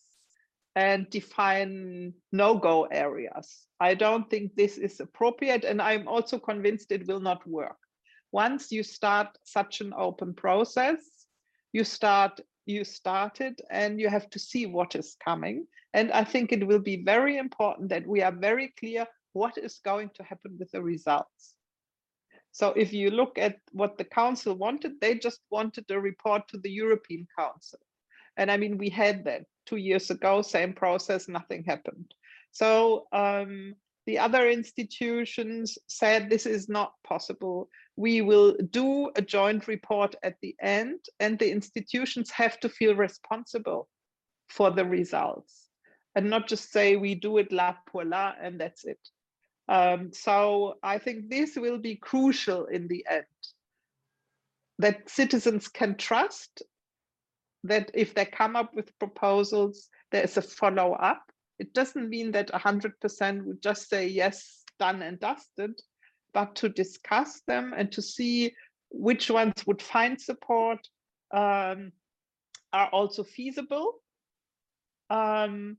and 0.76 1.10
define 1.10 2.14
no-go 2.30 2.84
areas. 2.84 3.66
I 3.80 3.94
don't 3.94 4.30
think 4.30 4.54
this 4.54 4.78
is 4.78 5.00
appropriate, 5.00 5.64
and 5.64 5.82
I'm 5.82 6.06
also 6.06 6.38
convinced 6.38 6.92
it 6.92 7.08
will 7.08 7.18
not 7.20 7.44
work 7.49 7.76
once 8.32 8.70
you 8.70 8.82
start 8.82 9.28
such 9.44 9.80
an 9.80 9.92
open 9.96 10.34
process, 10.34 11.00
you 11.72 11.84
start 11.84 12.40
you 12.66 12.84
started 12.84 13.60
and 13.70 13.99
you 13.99 14.08
have 14.08 14.30
to 14.30 14.38
see 14.38 14.66
what 14.66 14.94
is 14.94 15.16
coming. 15.25 15.66
And 15.92 16.12
I 16.12 16.22
think 16.22 16.52
it 16.52 16.64
will 16.64 16.78
be 16.78 17.02
very 17.02 17.37
important 17.38 17.88
that 17.88 18.06
we 18.06 18.22
are 18.22 18.30
very 18.30 18.72
clear 18.78 19.06
what 19.32 19.58
is 19.58 19.80
going 19.84 20.10
to 20.14 20.22
happen 20.22 20.56
with 20.58 20.70
the 20.70 20.80
results. 20.80 21.54
So 22.52 22.73
if 22.73 22.92
you 22.92 23.11
look 23.11 23.38
at 23.38 23.57
what 23.73 23.97
the 23.97 24.04
council 24.04 24.54
wanted, 24.54 25.00
they 25.00 25.14
just 25.14 25.40
wanted 25.50 25.85
a 25.90 26.00
report 26.00 26.49
to 26.49 26.59
the 26.59 26.71
European 26.71 27.26
Council. 27.38 27.78
And 28.37 28.50
I 28.50 28.57
mean, 28.57 28.78
we 28.78 28.88
had 28.88 29.25
that 29.25 29.42
two 29.66 29.76
years 29.76 30.11
ago, 30.11 30.42
same 30.42 30.73
process, 30.73 31.28
nothing 31.28 31.64
happened. 31.64 32.12
So 32.52 33.07
um, 33.12 33.75
the 34.07 34.19
other 34.19 34.49
institutions 34.49 35.78
said 35.87 36.28
this 36.28 36.47
is 36.47 36.69
not 36.69 36.95
possible 37.04 37.69
we 38.00 38.23
will 38.23 38.57
do 38.71 39.11
a 39.16 39.21
joint 39.21 39.69
report 39.69 40.14
at 40.23 40.37
the 40.40 40.57
end 40.62 41.00
and 41.19 41.38
the 41.38 41.50
institutions 41.50 42.30
have 42.30 42.59
to 42.59 42.69
feel 42.69 42.95
responsible 42.95 43.88
for 44.49 44.71
the 44.71 44.85
results 44.85 45.69
and 46.14 46.30
not 46.30 46.49
just 46.49 46.73
say 46.73 46.97
we 46.97 47.14
do 47.14 47.37
it 47.37 47.52
la 47.52 47.75
pour 47.87 48.04
la 48.07 48.33
and 48.42 48.59
that's 48.59 48.85
it. 48.85 48.99
Um, 49.70 50.12
so 50.12 50.78
I 50.82 50.98
think 50.98 51.30
this 51.30 51.54
will 51.56 51.78
be 51.78 51.94
crucial 51.94 52.66
in 52.66 52.88
the 52.88 53.06
end 53.08 53.24
that 54.80 55.08
citizens 55.08 55.68
can 55.68 55.94
trust 55.96 56.62
that 57.62 57.90
if 57.94 58.14
they 58.14 58.24
come 58.24 58.56
up 58.56 58.74
with 58.74 58.98
proposals, 58.98 59.88
there 60.10 60.24
is 60.24 60.36
a 60.36 60.42
follow 60.42 60.94
up. 60.94 61.22
It 61.60 61.72
doesn't 61.72 62.08
mean 62.08 62.32
that 62.32 62.50
100% 62.50 63.44
would 63.44 63.62
just 63.62 63.88
say 63.88 64.08
yes, 64.08 64.64
done 64.80 65.02
and 65.02 65.20
dusted, 65.20 65.78
but 66.34 66.56
to 66.56 66.68
discuss 66.68 67.42
them 67.46 67.72
and 67.76 67.92
to 67.92 68.02
see 68.02 68.52
which 68.90 69.30
ones 69.30 69.64
would 69.66 69.82
find 69.82 70.20
support 70.20 70.80
um, 71.32 71.92
are 72.72 72.88
also 72.88 73.22
feasible 73.22 74.00
um, 75.10 75.76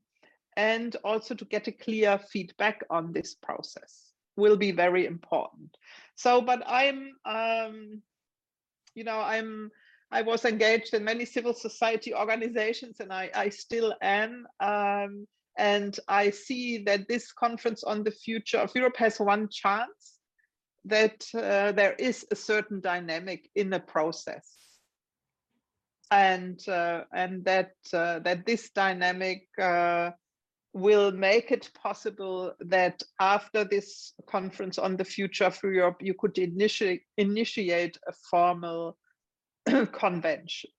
and 0.58 0.96
also 1.04 1.34
to 1.36 1.46
get 1.46 1.68
a 1.68 1.72
clear 1.72 2.20
feedback 2.32 2.82
on 2.90 3.12
this 3.12 3.36
process 3.36 4.12
will 4.38 4.58
be 4.58 4.72
very 4.72 5.06
important. 5.06 5.76
So 6.16 6.42
but 6.42 6.64
i'm 6.68 7.14
um, 7.26 8.02
you 8.96 9.04
know 9.04 9.20
i'm 9.20 9.72
i 10.12 10.22
was 10.22 10.46
engaged 10.46 10.94
in 10.94 11.04
many 11.04 11.26
civil 11.26 11.54
society 11.54 12.14
organizations 12.14 13.00
and 13.00 13.12
i 13.14 13.30
i 13.34 13.50
still 13.50 13.94
am 14.02 14.46
um, 14.60 15.26
and 15.58 16.00
i 16.08 16.30
see 16.30 16.84
that 16.84 17.08
this 17.08 17.32
conference 17.32 17.84
on 17.84 18.04
the 18.04 18.12
future 18.12 18.58
of 18.58 18.76
europe 18.76 18.98
has 18.98 19.20
one 19.20 19.48
chance 19.50 20.12
that 20.86 21.26
uh, 21.36 21.72
there 21.72 21.94
is 21.94 22.26
a 22.32 22.36
certain 22.36 22.82
dynamic 22.82 23.50
in 23.56 23.70
the 23.70 23.80
process. 23.80 24.58
And 26.10 26.60
uh, 26.68 27.04
and 27.14 27.46
that 27.46 27.72
uh, 27.94 28.20
that 28.20 28.46
this 28.46 28.70
dynamic 28.72 29.48
uh, 29.62 30.12
will 30.74 31.12
make 31.12 31.52
it 31.52 31.70
possible 31.74 32.54
that 32.62 33.02
after 33.20 33.64
this 33.64 34.14
conference 34.28 34.78
on 34.78 34.96
the 34.96 35.04
future 35.04 35.46
of 35.46 35.60
Europe, 35.64 35.98
you 36.02 36.14
could 36.14 36.38
initiate 36.38 37.04
initiate 37.18 37.98
a 38.08 38.14
formal 38.30 38.98
convention. 39.92 40.70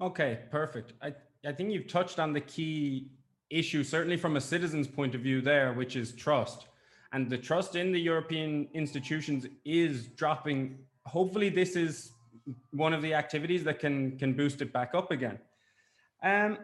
Okay, 0.00 0.40
perfect. 0.50 0.92
I, 1.00 1.14
I 1.46 1.52
think 1.52 1.72
you've 1.72 1.88
touched 1.88 2.18
on 2.18 2.32
the 2.32 2.40
key 2.40 3.08
issue, 3.48 3.84
certainly 3.84 4.16
from 4.16 4.36
a 4.36 4.40
citizen's 4.40 4.88
point 4.88 5.14
of 5.14 5.20
view 5.20 5.40
there, 5.40 5.72
which 5.72 5.96
is 5.96 6.12
trust 6.12 6.66
and 7.12 7.30
the 7.30 7.38
trust 7.38 7.76
in 7.76 7.92
the 7.92 8.00
European 8.00 8.68
institutions 8.74 9.46
is 9.64 10.08
dropping. 10.08 10.78
Hopefully, 11.06 11.48
this 11.48 11.76
is 11.76 12.12
one 12.72 12.92
of 12.92 13.02
the 13.02 13.14
activities 13.14 13.64
that 13.64 13.78
can 13.78 14.18
can 14.18 14.34
boost 14.34 14.60
it 14.60 14.72
back 14.72 14.94
up 14.94 15.10
again. 15.10 15.38
Um, 16.22 16.58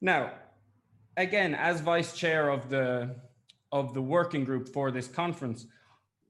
now, 0.00 0.32
again, 1.16 1.54
as 1.54 1.80
vice 1.80 2.12
chair 2.16 2.50
of 2.50 2.68
the 2.68 3.14
of 3.72 3.94
the 3.94 4.02
working 4.02 4.44
group 4.44 4.68
for 4.68 4.90
this 4.90 5.06
conference, 5.06 5.66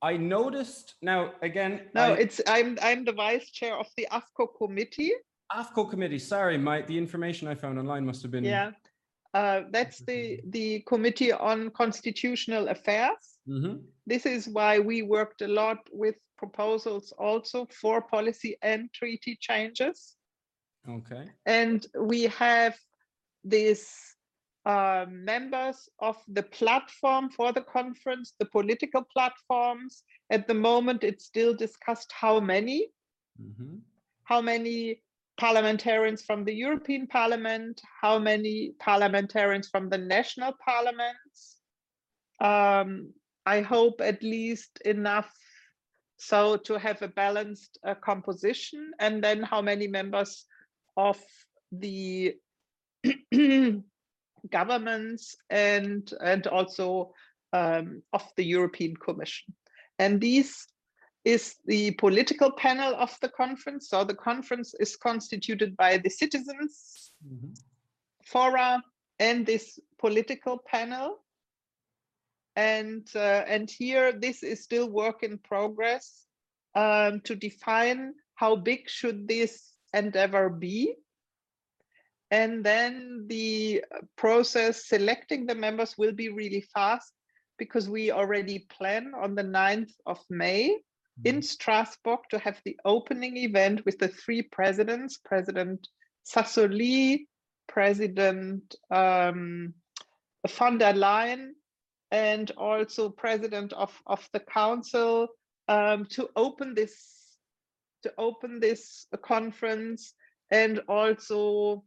I 0.02 0.16
noticed 0.16 0.94
now 1.02 1.32
again. 1.42 1.88
No, 1.94 2.12
I, 2.14 2.18
it's 2.24 2.40
I'm 2.46 2.78
I'm 2.82 3.04
the 3.04 3.12
vice 3.12 3.50
chair 3.50 3.76
of 3.76 3.86
the 3.96 4.06
AFCO 4.10 4.48
committee. 4.58 5.12
AFCO 5.52 5.90
committee. 5.90 6.18
Sorry, 6.18 6.58
my 6.58 6.82
the 6.82 6.96
information 6.96 7.48
I 7.48 7.54
found 7.54 7.78
online 7.78 8.04
must 8.04 8.22
have 8.22 8.30
been. 8.30 8.44
Yeah, 8.44 8.72
uh, 9.34 9.62
that's 9.70 10.00
the, 10.00 10.40
the 10.48 10.80
Committee 10.80 11.32
on 11.32 11.70
Constitutional 11.70 12.68
Affairs. 12.68 13.38
Mm 13.46 13.62
-hmm. 13.62 13.78
This 14.06 14.26
is 14.26 14.46
why 14.46 14.78
we 14.78 15.02
worked 15.02 15.42
a 15.42 15.48
lot 15.48 15.78
with 15.92 16.16
proposals 16.36 17.12
also 17.18 17.66
for 17.80 18.02
policy 18.02 18.56
and 18.60 18.92
treaty 18.92 19.36
changes. 19.40 20.16
Okay. 20.88 21.30
And 21.44 21.86
we 21.94 22.28
have 22.28 22.74
these 23.44 24.16
uh, 24.66 25.06
members 25.08 25.88
of 26.00 26.16
the 26.28 26.42
platform 26.42 27.30
for 27.30 27.52
the 27.52 27.62
conference, 27.62 28.34
the 28.38 28.46
political 28.46 29.02
platforms. 29.12 30.02
At 30.30 30.46
the 30.46 30.54
moment, 30.54 31.02
it's 31.02 31.24
still 31.24 31.54
discussed 31.54 32.12
how 32.12 32.40
many, 32.40 32.92
mm 33.40 33.54
-hmm. 33.56 33.80
how 34.24 34.42
many 34.42 35.02
parliamentarians 35.40 36.22
from 36.22 36.44
the 36.44 36.52
European 36.52 37.06
Parliament, 37.06 37.80
how 38.02 38.18
many 38.18 38.74
parliamentarians 38.78 39.68
from 39.68 39.88
the 39.88 39.98
national 39.98 40.52
parliaments. 40.64 41.62
Um, 42.40 43.14
I 43.46 43.62
hope 43.62 44.04
at 44.04 44.22
least 44.22 44.80
enough 44.84 45.32
so 46.18 46.58
to 46.58 46.78
have 46.78 47.00
a 47.00 47.08
balanced 47.08 47.78
uh, 47.82 47.94
composition 47.94 48.92
and 48.98 49.24
then 49.24 49.42
how 49.42 49.62
many 49.62 49.86
members 49.88 50.44
of 50.96 51.18
the 51.72 52.34
governments 54.50 55.36
and 55.50 56.12
and 56.22 56.46
also 56.46 57.12
um, 57.52 58.02
of 58.12 58.24
the 58.36 58.44
European 58.44 58.96
Commission. 58.96 59.54
And 59.98 60.20
these 60.20 60.66
is 61.24 61.56
the 61.66 61.90
political 61.92 62.50
panel 62.52 62.94
of 62.94 63.16
the 63.20 63.28
conference. 63.28 63.88
So 63.90 64.04
the 64.04 64.14
conference 64.14 64.74
is 64.80 64.96
constituted 64.96 65.76
by 65.76 65.98
the 65.98 66.10
citizens, 66.10 67.12
mm 67.22 67.38
-hmm. 67.38 67.52
fora, 68.24 68.82
and 69.18 69.46
this 69.46 69.78
political 69.98 70.58
panel. 70.58 71.24
And, 72.56 73.06
uh, 73.14 73.44
and 73.46 73.70
here, 73.70 74.18
this 74.18 74.42
is 74.42 74.62
still 74.62 74.88
work 74.90 75.22
in 75.22 75.38
progress 75.38 76.26
um, 76.74 77.20
to 77.20 77.34
define 77.34 78.14
how 78.34 78.56
big 78.56 78.88
should 78.88 79.28
this 79.28 79.76
endeavor 79.92 80.48
be. 80.50 80.96
And 82.30 82.64
then 82.64 83.26
the 83.26 83.84
process 84.16 84.86
selecting 84.86 85.46
the 85.46 85.54
members 85.54 85.96
will 85.98 86.12
be 86.12 86.28
really 86.28 86.64
fast 86.72 87.12
because 87.58 87.88
we 87.88 88.10
already 88.12 88.66
plan 88.70 89.12
on 89.20 89.34
the 89.34 89.42
9th 89.42 89.92
of 90.06 90.18
May 90.30 90.78
in 91.24 91.36
mm-hmm. 91.36 91.42
Strasbourg 91.42 92.20
to 92.30 92.38
have 92.38 92.60
the 92.64 92.76
opening 92.84 93.36
event 93.36 93.84
with 93.84 93.98
the 93.98 94.08
three 94.08 94.42
presidents, 94.42 95.18
President 95.18 95.86
Sassoli, 96.24 97.26
President 97.68 98.74
um, 98.90 99.74
von 100.48 100.78
der 100.78 100.94
Leyen 100.94 101.50
and 102.10 102.50
also 102.52 103.08
president 103.08 103.72
of, 103.72 103.92
of 104.06 104.26
the 104.32 104.40
council 104.40 105.28
um, 105.68 106.06
to 106.06 106.28
open 106.36 106.74
this 106.74 107.36
to 108.02 108.12
open 108.16 108.60
this 108.60 109.06
conference 109.22 110.14
and 110.50 110.80
also 110.88 111.84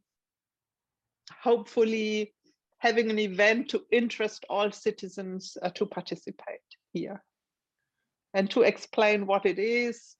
hopefully 1.41 2.33
having 2.79 3.09
an 3.09 3.19
event 3.19 3.69
to 3.69 3.83
interest 3.91 4.45
all 4.49 4.71
citizens 4.71 5.57
uh, 5.61 5.69
to 5.69 5.85
participate 5.85 6.67
here 6.91 7.23
and 8.33 8.49
to 8.49 8.63
explain 8.63 9.25
what 9.25 9.45
it 9.45 9.59
is, 9.59 10.15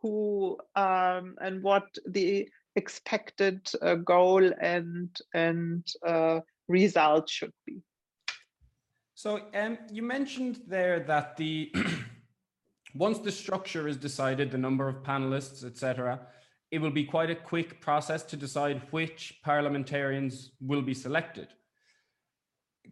who 0.00 0.56
um, 0.74 1.36
and 1.40 1.62
what 1.62 1.86
the 2.06 2.48
expected 2.76 3.68
uh, 3.82 3.94
goal 3.96 4.50
and 4.60 5.10
and 5.34 5.86
uh, 6.06 6.40
result 6.68 7.28
should 7.28 7.52
be. 7.66 7.82
So 9.14 9.40
um, 9.54 9.78
you 9.90 10.02
mentioned 10.02 10.60
there 10.66 11.00
that 11.00 11.36
the 11.36 11.72
once 12.94 13.18
the 13.18 13.32
structure 13.32 13.88
is 13.88 13.96
decided, 13.96 14.50
the 14.50 14.58
number 14.58 14.88
of 14.88 15.02
panelists, 15.02 15.64
etc., 15.64 16.20
it 16.70 16.80
will 16.80 16.90
be 16.90 17.04
quite 17.04 17.30
a 17.30 17.34
quick 17.34 17.80
process 17.80 18.22
to 18.24 18.36
decide 18.36 18.82
which 18.90 19.40
parliamentarians 19.42 20.52
will 20.60 20.82
be 20.82 20.94
selected. 20.94 21.48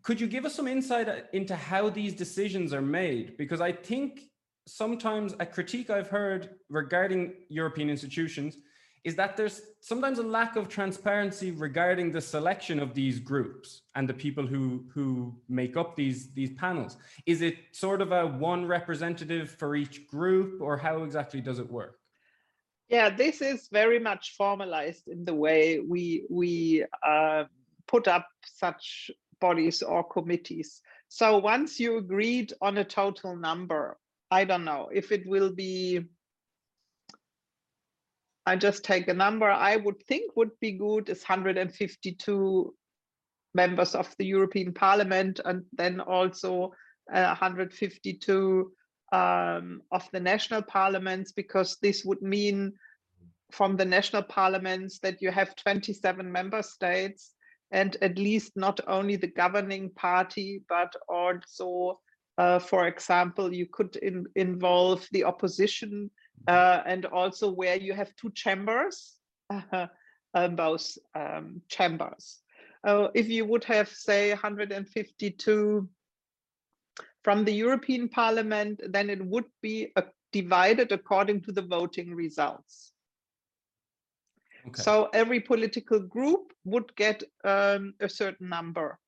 Could 0.03 0.21
you 0.21 0.27
give 0.27 0.45
us 0.45 0.55
some 0.55 0.69
insight 0.69 1.09
into 1.33 1.57
how 1.57 1.91
these 1.91 2.15
decisions 2.15 2.73
are 2.73 2.83
made? 2.83 3.37
Because 3.37 3.61
I 3.61 3.73
think 3.73 4.21
sometimes 4.67 5.35
a 5.41 5.47
critique 5.47 5.91
I've 5.91 6.09
heard 6.09 6.51
regarding 6.69 7.35
European 7.49 7.89
institutions 7.91 8.57
is 9.05 9.15
that 9.15 9.37
there's 9.37 9.63
sometimes 9.81 10.19
a 10.19 10.23
lack 10.23 10.57
of 10.57 10.69
transparency 10.69 11.53
regarding 11.53 12.11
the 12.11 12.21
selection 12.21 12.81
of 12.81 12.93
these 12.93 13.21
groups 13.21 13.83
and 13.95 14.09
the 14.09 14.15
people 14.15 14.45
who 14.45 14.85
who 14.93 15.33
make 15.49 15.77
up 15.77 15.95
these 15.95 16.33
these 16.33 16.51
panels. 16.55 16.97
Is 17.25 17.41
it 17.41 17.57
sort 17.71 18.03
of 18.03 18.11
a 18.11 18.27
one 18.27 18.67
representative 18.67 19.49
for 19.49 19.77
each 19.77 20.09
group 20.09 20.61
or 20.61 20.77
how 20.77 21.05
exactly 21.05 21.41
does 21.41 21.61
it 21.61 21.71
work? 21.71 22.01
Yeah, 22.89 23.11
this 23.11 23.43
is 23.43 23.69
very 23.73 23.99
much 23.99 24.35
formalized 24.37 25.09
in 25.09 25.25
the 25.25 25.35
way 25.35 25.81
we 25.81 26.25
we 26.31 26.85
uh, 27.03 27.45
put 27.89 28.07
up 28.07 28.29
such 28.45 29.11
bodies 29.41 29.83
or 29.83 30.05
committees. 30.05 30.81
So 31.09 31.39
once 31.39 31.81
you 31.81 31.99
agreed 31.99 32.53
on 32.61 32.79
a 32.79 32.85
total 32.85 33.37
number, 33.37 33.99
I 34.31 34.45
don't 34.45 34.65
know 34.65 34.89
if 34.93 35.13
it 35.13 35.27
will 35.27 35.53
be 35.53 36.05
I 38.49 38.55
just 38.55 38.85
take 38.85 39.09
a 39.09 39.15
number 39.15 39.51
I 39.51 39.77
would 39.77 40.01
think 40.07 40.37
would 40.37 40.53
be 40.61 40.73
good 40.73 41.09
is 41.09 41.23
152 41.25 42.75
members 43.55 43.95
of 43.97 44.15
the 44.19 44.27
European 44.27 44.73
Parliament 44.73 45.41
and 45.45 45.65
then 45.73 46.01
also 46.01 46.73
uh, 47.13 47.35
152 47.35 48.73
um, 49.13 49.83
of 49.93 50.09
the 50.13 50.21
national 50.21 50.63
parliaments 50.63 51.33
because 51.33 51.77
this 51.83 52.05
would 52.05 52.23
mean 52.23 52.73
from 53.53 53.77
the 53.77 53.85
national 53.85 54.23
parliaments 54.23 54.99
that 55.01 55.23
you 55.23 55.31
have 55.31 55.55
27 55.57 56.31
member 56.31 56.63
states 56.63 57.33
and 57.71 57.97
at 58.03 58.19
least 58.19 58.53
not 58.57 58.81
only 58.89 59.17
the 59.17 59.27
governing 59.29 59.91
party 59.91 60.63
but 60.69 60.93
also 61.09 62.01
uh, 62.39 62.59
for 62.59 62.87
example 62.87 63.53
you 63.53 63.67
could 63.73 63.97
in, 63.97 64.27
involve 64.35 65.07
the 65.13 65.25
opposition 65.25 66.11
uh, 66.49 66.83
and 66.87 67.07
also 67.07 67.51
where 67.51 67.77
you 67.77 67.93
have 67.95 68.15
two 68.17 68.31
chambers, 68.31 69.15
uh, 69.51 69.87
both 70.51 70.97
um, 71.15 71.61
chambers. 71.69 72.41
Uh, 72.85 73.09
if 73.15 73.29
you 73.29 73.45
would 73.45 73.65
have, 73.65 73.89
say, 73.89 74.31
152 74.31 75.89
from 77.27 77.45
the 77.45 77.53
European 77.53 78.09
Parliament, 78.09 78.81
then 78.89 79.11
it 79.11 79.21
would 79.27 79.47
be 79.61 79.93
divided 80.31 80.93
according 80.93 81.41
to 81.41 81.51
the 81.51 81.63
voting 81.63 82.15
results. 82.15 82.93
Okay. 84.69 84.81
So 84.81 85.11
every 85.13 85.41
political 85.41 85.99
group 85.99 86.53
would 86.63 86.95
get 86.95 87.25
um, 87.43 87.95
a 87.99 88.09
certain 88.09 88.49
number 88.49 89.01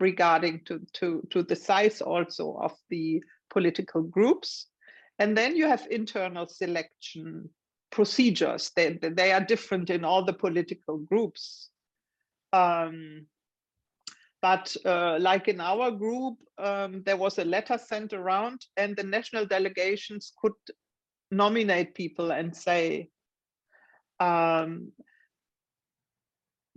regarding 0.00 0.62
to, 0.64 0.80
to, 0.94 1.22
to 1.30 1.44
the 1.44 1.54
size 1.54 2.00
also 2.00 2.58
of 2.60 2.74
the 2.90 3.22
political 3.50 4.02
groups. 4.02 4.66
And 5.20 5.38
then 5.38 5.54
you 5.54 5.68
have 5.68 5.86
internal 5.92 6.48
selection 6.48 7.50
procedures. 7.92 8.72
They, 8.74 8.98
they 9.00 9.30
are 9.30 9.44
different 9.44 9.90
in 9.90 10.04
all 10.04 10.24
the 10.24 10.32
political 10.32 10.98
groups. 10.98 11.70
Um, 12.52 13.26
but 14.40 14.74
uh, 14.84 15.18
like 15.20 15.48
in 15.48 15.60
our 15.60 15.90
group, 15.90 16.36
um, 16.58 17.02
there 17.04 17.16
was 17.16 17.38
a 17.38 17.44
letter 17.44 17.78
sent 17.78 18.12
around 18.12 18.64
and 18.76 18.96
the 18.96 19.02
national 19.02 19.46
delegations 19.46 20.32
could 20.40 20.52
nominate 21.30 21.94
people 21.94 22.30
and 22.30 22.56
say, 22.56 23.08
um, 24.20 24.92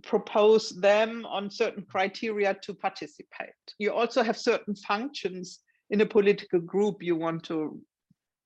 propose 0.02 0.70
them 0.70 1.24
on 1.26 1.50
certain 1.50 1.84
criteria 1.88 2.54
to 2.62 2.74
participate. 2.74 3.54
You 3.78 3.92
also 3.92 4.22
have 4.22 4.36
certain 4.36 4.74
functions 4.74 5.60
in 5.90 6.00
a 6.00 6.06
political 6.06 6.60
group 6.60 7.02
you 7.02 7.14
want 7.16 7.44
to 7.44 7.80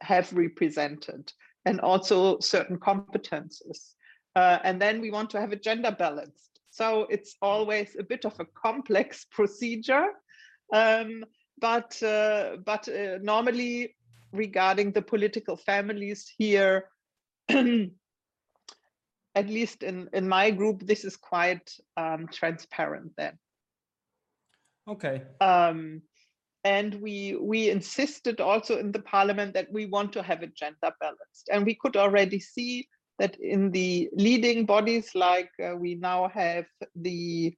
have 0.02 0.30
represented 0.32 1.32
and 1.64 1.80
also 1.80 2.38
certain 2.40 2.78
competences. 2.78 3.94
Uh, 4.34 4.58
and 4.64 4.80
then 4.80 5.00
we 5.00 5.10
want 5.10 5.30
to 5.30 5.40
have 5.40 5.52
a 5.52 5.56
gender 5.56 5.90
balanced. 5.90 6.55
So 6.76 7.06
it's 7.08 7.36
always 7.40 7.96
a 7.98 8.02
bit 8.02 8.26
of 8.26 8.38
a 8.38 8.44
complex 8.44 9.24
procedure. 9.30 10.08
Um, 10.74 11.24
but 11.58 12.02
uh, 12.02 12.56
but 12.66 12.86
uh, 12.88 13.16
normally 13.22 13.96
regarding 14.32 14.92
the 14.92 15.00
political 15.00 15.56
families 15.56 16.30
here, 16.36 16.90
at 17.48 17.88
least 19.36 19.82
in, 19.82 20.10
in 20.12 20.28
my 20.28 20.50
group, 20.50 20.86
this 20.86 21.04
is 21.04 21.16
quite 21.16 21.72
um, 21.96 22.28
transparent 22.30 23.12
then. 23.16 23.38
Okay. 24.86 25.22
Um, 25.40 26.02
and 26.64 26.96
we 26.96 27.38
we 27.40 27.70
insisted 27.70 28.40
also 28.40 28.78
in 28.78 28.92
the 28.92 28.98
parliament 28.98 29.54
that 29.54 29.72
we 29.72 29.86
want 29.86 30.12
to 30.12 30.22
have 30.22 30.42
it 30.42 30.54
gender 30.54 30.92
balanced 31.00 31.48
and 31.52 31.64
we 31.64 31.74
could 31.74 31.96
already 31.96 32.40
see 32.40 32.88
that 33.18 33.36
in 33.40 33.70
the 33.70 34.08
leading 34.12 34.66
bodies 34.66 35.14
like 35.14 35.50
uh, 35.62 35.74
we 35.76 35.94
now 35.94 36.28
have 36.28 36.66
the 36.94 37.54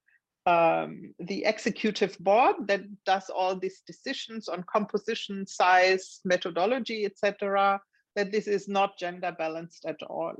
um, 0.46 1.12
the 1.18 1.44
executive 1.44 2.16
board 2.20 2.56
that 2.68 2.80
does 3.04 3.28
all 3.28 3.54
these 3.54 3.82
decisions 3.86 4.48
on 4.48 4.64
composition 4.72 5.46
size 5.46 6.20
methodology 6.24 7.04
etc 7.04 7.80
that 8.16 8.32
this 8.32 8.46
is 8.46 8.66
not 8.68 8.98
gender 8.98 9.34
balanced 9.38 9.84
at 9.84 10.02
all 10.08 10.34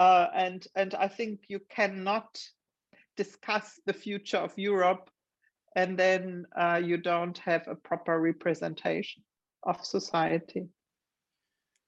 uh, 0.00 0.26
and 0.34 0.66
and 0.74 0.94
i 0.94 1.06
think 1.06 1.40
you 1.48 1.60
cannot 1.70 2.40
discuss 3.16 3.78
the 3.86 3.92
future 3.92 4.38
of 4.38 4.52
europe 4.56 5.10
and 5.76 5.98
then 5.98 6.46
uh, 6.56 6.80
you 6.82 6.96
don't 6.96 7.38
have 7.38 7.66
a 7.68 7.74
proper 7.74 8.20
representation 8.20 9.22
of 9.62 9.84
society. 9.84 10.68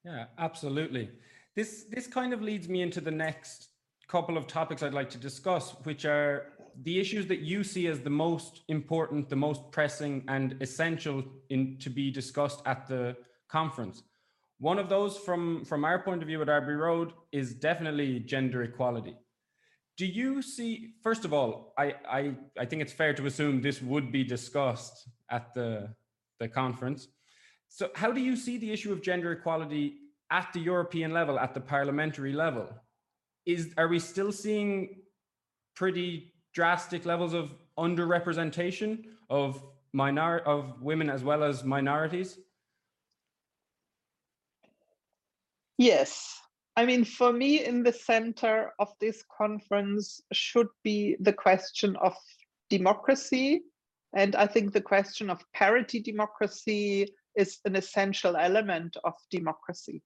Yeah, 0.05 0.25
absolutely. 0.37 1.09
This 1.55 1.85
this 1.89 2.07
kind 2.07 2.33
of 2.33 2.41
leads 2.41 2.67
me 2.67 2.81
into 2.81 3.01
the 3.01 3.11
next 3.11 3.69
couple 4.07 4.37
of 4.37 4.47
topics 4.47 4.83
I'd 4.83 4.93
like 4.93 5.09
to 5.11 5.17
discuss, 5.17 5.75
which 5.83 6.05
are 6.05 6.53
the 6.81 6.99
issues 6.99 7.27
that 7.27 7.39
you 7.39 7.63
see 7.63 7.87
as 7.87 7.99
the 7.99 8.09
most 8.09 8.61
important, 8.67 9.29
the 9.29 9.35
most 9.35 9.71
pressing 9.71 10.23
and 10.27 10.57
essential 10.61 11.23
in 11.49 11.77
to 11.79 11.89
be 11.89 12.11
discussed 12.11 12.61
at 12.65 12.87
the 12.87 13.15
conference. 13.47 14.03
One 14.59 14.79
of 14.79 14.89
those 14.89 15.17
from, 15.17 15.65
from 15.65 15.85
our 15.85 16.01
point 16.01 16.21
of 16.21 16.27
view 16.27 16.41
at 16.41 16.49
Arbury 16.49 16.77
Road 16.77 17.13
is 17.31 17.53
definitely 17.53 18.19
gender 18.19 18.63
equality 18.63 19.15
do 19.97 20.05
you 20.05 20.41
see 20.41 20.93
first 21.01 21.25
of 21.25 21.33
all 21.33 21.73
I, 21.77 21.93
I 22.09 22.35
i 22.59 22.65
think 22.65 22.81
it's 22.81 22.93
fair 22.93 23.13
to 23.13 23.25
assume 23.25 23.61
this 23.61 23.81
would 23.81 24.11
be 24.11 24.23
discussed 24.23 25.07
at 25.29 25.53
the 25.53 25.89
the 26.39 26.47
conference 26.47 27.07
so 27.69 27.89
how 27.95 28.11
do 28.11 28.21
you 28.21 28.35
see 28.35 28.57
the 28.57 28.71
issue 28.71 28.91
of 28.91 29.01
gender 29.01 29.31
equality 29.31 29.95
at 30.33 30.51
the 30.51 30.59
european 30.59 31.13
level 31.13 31.39
at 31.39 31.53
the 31.53 31.59
parliamentary 31.59 32.33
level 32.33 32.67
is 33.45 33.71
are 33.77 33.87
we 33.87 33.99
still 33.99 34.31
seeing 34.31 34.73
pretty 35.75 36.33
drastic 36.53 37.05
levels 37.05 37.33
of 37.33 37.53
underrepresentation 37.77 39.05
of 39.29 39.63
minor 39.93 40.39
of 40.39 40.81
women 40.81 41.09
as 41.09 41.23
well 41.23 41.43
as 41.43 41.63
minorities 41.63 42.39
yes 45.77 46.39
I 46.75 46.85
mean, 46.87 47.05
for 47.05 47.31
me, 47.31 47.63
in 47.63 47.83
the 47.83 47.93
center 47.93 48.73
of 48.79 48.89
this 48.99 49.23
conference 49.37 50.21
should 50.31 50.69
be 50.83 51.15
the 51.19 51.33
question 51.33 51.95
of 51.97 52.15
democracy. 52.69 53.61
And 54.13 54.35
I 54.35 54.47
think 54.47 54.73
the 54.73 54.81
question 54.81 55.29
of 55.29 55.43
parity 55.53 55.99
democracy 55.99 57.13
is 57.35 57.59
an 57.65 57.75
essential 57.75 58.35
element 58.35 58.97
of 59.03 59.13
democracy. 59.29 60.01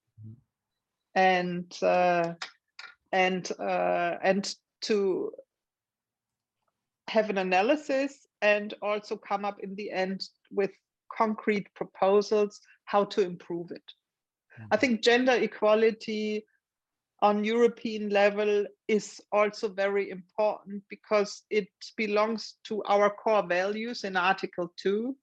And 1.17 1.75
uh, 1.82 2.36
and 3.12 3.51
uh, 3.60 4.17
and 4.21 4.56
to 4.82 5.32
have 7.08 7.30
an 7.30 7.39
analysis 7.39 8.27
and 8.41 8.73
also 8.82 9.15
come 9.17 9.45
up 9.45 9.60
in 9.62 9.75
the 9.75 9.91
end 9.91 10.21
with 10.51 10.71
concrete 11.17 11.73
proposals 11.73 12.60
how 12.86 13.03
to 13.06 13.21
improve 13.21 13.71
it. 13.71 13.82
I 14.58 14.62
mm-hmm. 14.62 14.80
think 14.80 15.03
gender 15.03 15.34
equality 15.34 16.45
on 17.21 17.43
European 17.43 18.10
level 18.10 18.65
is 18.88 19.19
also 19.32 19.69
very 19.69 20.12
important 20.12 20.84
because 20.89 21.43
it 21.49 21.67
belongs 21.95 22.56
to 22.65 22.84
our 22.84 23.10
core 23.10 23.45
values 23.47 24.03
in 24.03 24.15
Article 24.15 24.71
2. 24.77 25.15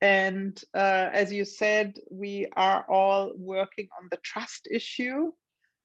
And 0.00 0.60
uh, 0.74 1.08
as 1.12 1.32
you 1.32 1.44
said, 1.44 1.98
we 2.10 2.46
are 2.56 2.84
all 2.88 3.32
working 3.36 3.88
on 3.98 4.08
the 4.10 4.18
trust 4.18 4.68
issue. 4.70 5.32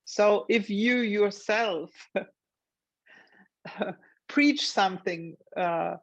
So 0.05 0.45
if 0.49 0.69
you 0.69 0.97
yourself 0.97 1.91
preach 4.27 4.69
something 4.69 5.37
uh, 5.55 5.95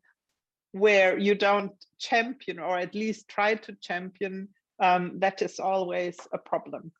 where 0.72 1.18
you 1.18 1.34
don't 1.34 1.72
champion 1.98 2.58
or 2.58 2.78
at 2.78 2.94
least 2.94 3.28
try 3.28 3.56
to 3.56 3.76
champion, 3.80 4.48
um, 4.80 5.18
that 5.18 5.42
is 5.42 5.58
always 5.58 6.16
a 6.32 6.38
problem. 6.38 6.92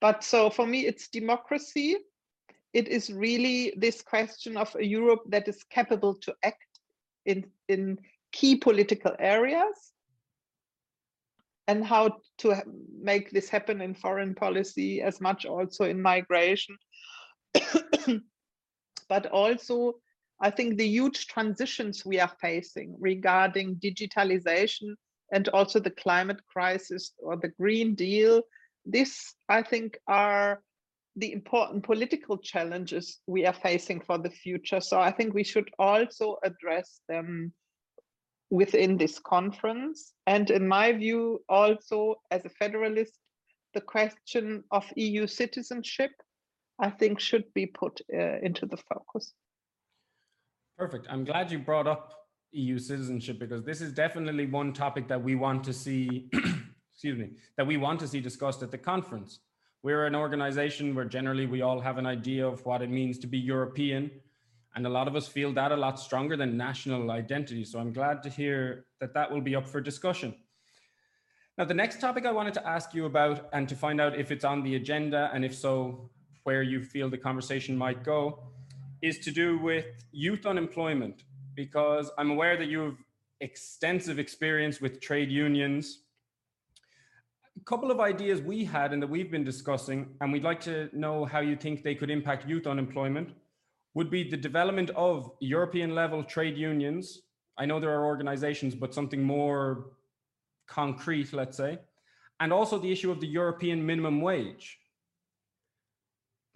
But 0.00 0.24
so 0.24 0.50
for 0.50 0.66
me, 0.66 0.86
it's 0.86 1.08
democracy. 1.08 1.96
It 2.72 2.88
is 2.88 3.10
really 3.10 3.74
this 3.76 4.02
question 4.02 4.56
of 4.56 4.74
a 4.74 4.84
Europe 4.84 5.22
that 5.28 5.46
is 5.46 5.62
capable 5.64 6.14
to 6.22 6.34
act 6.42 6.66
in, 7.24 7.44
in 7.68 7.98
key 8.32 8.56
political 8.56 9.14
areas 9.18 9.92
and 11.68 11.84
how 11.84 12.16
to 12.38 12.54
make 13.00 13.30
this 13.30 13.48
happen 13.48 13.80
in 13.80 13.94
foreign 13.94 14.34
policy 14.34 15.00
as 15.00 15.20
much 15.20 15.46
also 15.46 15.84
in 15.84 16.00
migration. 16.02 16.76
but 19.08 19.26
also, 19.26 19.94
I 20.40 20.50
think 20.50 20.76
the 20.76 20.88
huge 20.88 21.28
transitions 21.28 22.04
we 22.04 22.18
are 22.18 22.32
facing 22.40 22.96
regarding 22.98 23.76
digitalization 23.76 24.94
and 25.32 25.48
also 25.50 25.78
the 25.78 25.90
climate 25.90 26.40
crisis 26.52 27.12
or 27.18 27.36
the 27.36 27.52
Green 27.60 27.94
Deal 27.94 28.42
this, 28.84 29.34
I 29.48 29.62
think, 29.62 29.98
are 30.06 30.62
the 31.16 31.32
important 31.32 31.84
political 31.84 32.38
challenges 32.38 33.18
we 33.26 33.46
are 33.46 33.52
facing 33.52 34.00
for 34.00 34.18
the 34.18 34.30
future. 34.30 34.80
So 34.80 34.98
I 34.98 35.10
think 35.10 35.34
we 35.34 35.44
should 35.44 35.70
also 35.78 36.36
address 36.42 37.00
them 37.08 37.52
within 38.52 38.98
this 38.98 39.18
conference. 39.18 40.12
And 40.26 40.50
in 40.50 40.68
my 40.68 40.92
view, 40.92 41.40
also 41.48 42.16
as 42.30 42.44
a 42.44 42.50
federalist, 42.50 43.14
the 43.72 43.80
question 43.80 44.62
of 44.70 44.84
EU 44.94 45.26
citizenship, 45.26 46.10
I 46.78 46.90
think 46.90 47.18
should 47.18 47.44
be 47.54 47.66
put 47.66 48.02
uh, 48.12 48.38
into 48.42 48.66
the 48.66 48.76
focus. 48.76 49.32
Perfect. 50.76 51.06
I'm 51.08 51.24
glad 51.24 51.50
you 51.50 51.60
brought 51.60 51.86
up 51.86 52.12
EU 52.52 52.78
citizenship 52.78 53.38
because 53.38 53.64
this 53.64 53.80
is 53.80 53.92
definitely 53.92 54.44
one 54.44 54.74
topic 54.74 55.08
that 55.08 55.22
we 55.22 55.34
want 55.34 55.64
to 55.64 55.72
see 55.72 56.28
excuse 56.92 57.18
me, 57.18 57.30
that 57.56 57.66
we 57.66 57.78
want 57.78 57.98
to 58.00 58.06
see 58.06 58.20
discussed 58.20 58.62
at 58.62 58.70
the 58.70 58.78
conference. 58.78 59.40
We're 59.82 60.04
an 60.04 60.14
organization 60.14 60.94
where 60.94 61.06
generally 61.06 61.46
we 61.46 61.62
all 61.62 61.80
have 61.80 61.96
an 61.96 62.06
idea 62.06 62.46
of 62.46 62.64
what 62.66 62.82
it 62.82 62.90
means 62.90 63.18
to 63.20 63.26
be 63.26 63.38
European. 63.38 64.10
And 64.74 64.86
a 64.86 64.88
lot 64.88 65.06
of 65.06 65.14
us 65.14 65.28
feel 65.28 65.52
that 65.54 65.70
a 65.70 65.76
lot 65.76 66.00
stronger 66.00 66.36
than 66.36 66.56
national 66.56 67.10
identity. 67.10 67.64
So 67.64 67.78
I'm 67.78 67.92
glad 67.92 68.22
to 68.22 68.30
hear 68.30 68.86
that 69.00 69.12
that 69.14 69.30
will 69.30 69.40
be 69.40 69.54
up 69.54 69.68
for 69.68 69.80
discussion. 69.80 70.34
Now, 71.58 71.64
the 71.66 71.74
next 71.74 72.00
topic 72.00 72.24
I 72.24 72.32
wanted 72.32 72.54
to 72.54 72.66
ask 72.66 72.94
you 72.94 73.04
about 73.04 73.50
and 73.52 73.68
to 73.68 73.76
find 73.76 74.00
out 74.00 74.18
if 74.18 74.30
it's 74.30 74.44
on 74.44 74.62
the 74.62 74.76
agenda 74.76 75.30
and 75.34 75.44
if 75.44 75.54
so, 75.54 76.10
where 76.44 76.62
you 76.62 76.82
feel 76.82 77.08
the 77.10 77.18
conversation 77.18 77.76
might 77.76 78.02
go 78.02 78.42
is 79.02 79.18
to 79.20 79.30
do 79.30 79.58
with 79.58 79.86
youth 80.12 80.46
unemployment, 80.46 81.24
because 81.54 82.10
I'm 82.18 82.30
aware 82.30 82.56
that 82.56 82.68
you 82.68 82.80
have 82.80 82.96
extensive 83.40 84.18
experience 84.18 84.80
with 84.80 85.00
trade 85.00 85.30
unions 85.30 85.98
a 87.60 87.64
couple 87.64 87.90
of 87.90 88.00
ideas 88.00 88.40
we 88.40 88.64
had 88.64 88.92
and 88.92 89.02
that 89.02 89.08
we've 89.08 89.30
been 89.30 89.44
discussing, 89.44 90.14
and 90.20 90.32
we'd 90.32 90.44
like 90.44 90.60
to 90.60 90.88
know 90.92 91.24
how 91.24 91.40
you 91.40 91.56
think 91.56 91.82
they 91.82 91.94
could 91.94 92.10
impact 92.10 92.48
youth 92.48 92.66
unemployment, 92.66 93.30
would 93.94 94.10
be 94.10 94.28
the 94.28 94.36
development 94.36 94.90
of 94.90 95.30
European 95.40 95.94
level 95.94 96.24
trade 96.24 96.56
unions. 96.56 97.22
I 97.58 97.66
know 97.66 97.78
there 97.78 97.90
are 97.90 98.06
organizations, 98.06 98.74
but 98.74 98.94
something 98.94 99.22
more 99.22 99.92
concrete, 100.66 101.32
let's 101.32 101.56
say, 101.56 101.78
and 102.40 102.52
also 102.52 102.78
the 102.78 102.90
issue 102.90 103.10
of 103.10 103.20
the 103.20 103.26
European 103.26 103.84
minimum 103.84 104.20
wage. 104.20 104.78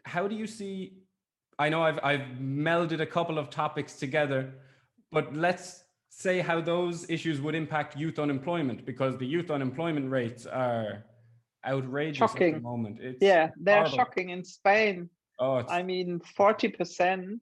How 0.04 0.26
do 0.26 0.34
you 0.34 0.46
see? 0.46 0.98
I 1.58 1.68
know 1.68 1.82
I've, 1.82 1.98
I've 2.02 2.26
melded 2.40 3.00
a 3.00 3.06
couple 3.06 3.38
of 3.38 3.50
topics 3.50 3.96
together, 3.96 4.54
but 5.10 5.34
let's 5.34 5.84
say 6.08 6.40
how 6.40 6.60
those 6.60 7.08
issues 7.10 7.40
would 7.40 7.54
impact 7.54 7.96
youth 7.96 8.18
unemployment 8.18 8.86
because 8.86 9.18
the 9.18 9.26
youth 9.26 9.50
unemployment 9.50 10.10
rates 10.10 10.46
are 10.46 11.04
outrageous 11.66 12.18
shocking. 12.18 12.54
at 12.54 12.54
the 12.54 12.60
moment. 12.60 12.98
It's 13.00 13.18
yeah, 13.20 13.50
they're 13.60 13.76
horrible. 13.76 13.96
shocking 13.96 14.30
in 14.30 14.44
Spain. 14.44 15.10
Oh, 15.38 15.62
I 15.68 15.82
mean, 15.82 16.20
40% 16.38 17.38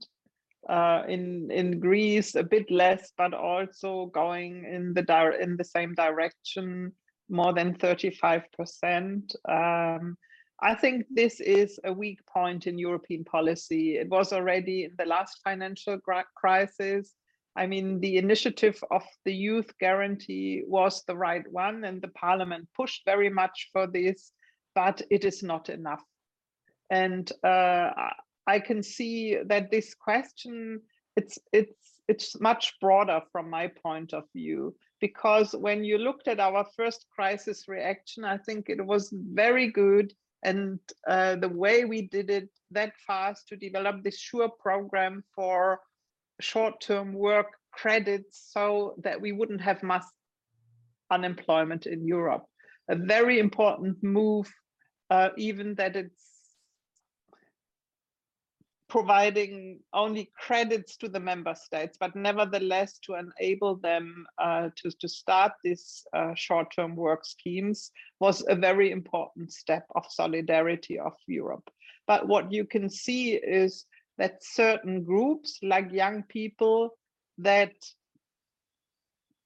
uh, 0.69 1.03
in 1.09 1.51
in 1.51 1.79
Greece, 1.79 2.35
a 2.35 2.43
bit 2.43 2.71
less, 2.71 3.13
but 3.17 3.35
also 3.35 4.07
going 4.07 4.65
in 4.65 4.95
the 4.95 5.03
di- 5.03 5.39
in 5.41 5.57
the 5.57 5.65
same 5.65 5.95
direction, 5.95 6.93
more 7.29 7.53
than 7.53 7.75
35%. 7.75 9.35
Um, 9.49 10.17
I 10.61 10.75
think 10.75 11.05
this 11.11 11.41
is 11.41 11.79
a 11.85 11.93
weak 11.93 12.21
point 12.27 12.67
in 12.67 12.79
European 12.79 13.25
policy. 13.25 13.97
It 13.97 14.09
was 14.09 14.33
already 14.33 14.85
in 14.85 14.93
the 14.97 15.05
last 15.05 15.41
financial 15.45 15.99
crisis. 16.35 17.15
I 17.57 17.67
mean, 17.67 18.01
the 18.01 18.17
initiative 18.17 18.83
of 18.91 19.03
the 19.25 19.35
youth 19.35 19.71
guarantee 19.79 20.63
was 20.67 21.05
the 21.05 21.17
right 21.17 21.45
one, 21.53 21.85
and 21.85 22.01
the 22.03 22.09
parliament 22.09 22.69
pushed 22.75 23.05
very 23.05 23.31
much 23.31 23.69
for 23.73 23.87
this, 23.87 24.33
but 24.75 25.03
it 25.11 25.25
is 25.25 25.43
not 25.43 25.69
enough. 25.69 26.03
And 26.91 27.31
uh, 27.43 27.91
I 28.47 28.61
can 28.61 28.83
see 28.83 29.39
that 29.47 29.71
this 29.71 29.95
question 29.95 30.81
it's 31.17 31.39
it's 31.53 32.01
it's 32.09 32.41
much 32.41 32.75
broader 32.81 33.21
from 33.33 33.49
my 33.49 33.69
point 33.69 34.13
of 34.13 34.25
view 34.35 34.75
because 35.01 35.53
when 35.53 35.85
you 35.85 35.97
looked 35.97 36.29
at 36.29 36.41
our 36.41 36.67
first 36.77 37.07
crisis 37.15 37.67
reaction, 37.69 38.25
I 38.25 38.37
think 38.37 38.69
it 38.69 38.85
was 38.85 39.13
very 39.13 39.71
good 39.71 40.13
and 40.43 40.79
uh, 41.09 41.37
the 41.37 41.49
way 41.49 41.85
we 41.85 42.03
did 42.03 42.31
it 42.31 42.51
that 42.71 42.93
fast 43.07 43.49
to 43.49 43.57
develop 43.57 44.03
this 44.03 44.21
SURE 44.21 44.51
program 44.61 45.25
for 45.35 45.81
short-term 46.41 47.15
work 47.15 47.47
credits 47.73 48.51
so 48.53 48.95
that 49.03 49.21
we 49.21 49.33
wouldn't 49.33 49.63
have 49.63 49.83
mass 49.83 50.07
unemployment 51.11 51.87
in 51.87 52.07
Europe. 52.07 52.45
A 52.89 52.97
very 52.97 53.39
important 53.39 54.03
move, 54.03 54.53
uh, 55.11 55.31
even 55.39 55.75
that 55.77 55.97
it's 55.97 56.34
providing 58.95 59.81
only 59.93 60.31
credits 60.39 60.97
to 60.97 61.09
the 61.09 61.19
member 61.19 61.53
states, 61.57 61.97
but 61.99 62.15
nevertheless 62.15 62.97
to 63.01 63.17
enable 63.17 63.75
them 63.75 64.25
uh, 64.39 64.69
to, 64.77 64.89
to 65.01 65.09
start 65.09 65.51
these 65.65 66.07
uh, 66.13 66.33
short-term 66.37 66.95
work 66.95 67.25
schemes 67.25 67.91
was 68.21 68.45
a 68.49 68.55
very 68.55 68.93
important 68.93 69.53
step 69.53 69.85
of 69.97 70.05
solidarity 70.09 70.97
of 70.97 71.13
Europe. 71.27 71.69
But 72.07 72.29
what 72.29 72.53
you 72.53 72.65
can 72.65 72.89
see 72.89 73.35
is 73.35 73.85
that 74.19 74.45
certain 74.45 75.03
groups 75.03 75.59
like 75.61 75.91
young 75.91 76.23
people 76.23 76.91
that 77.39 77.75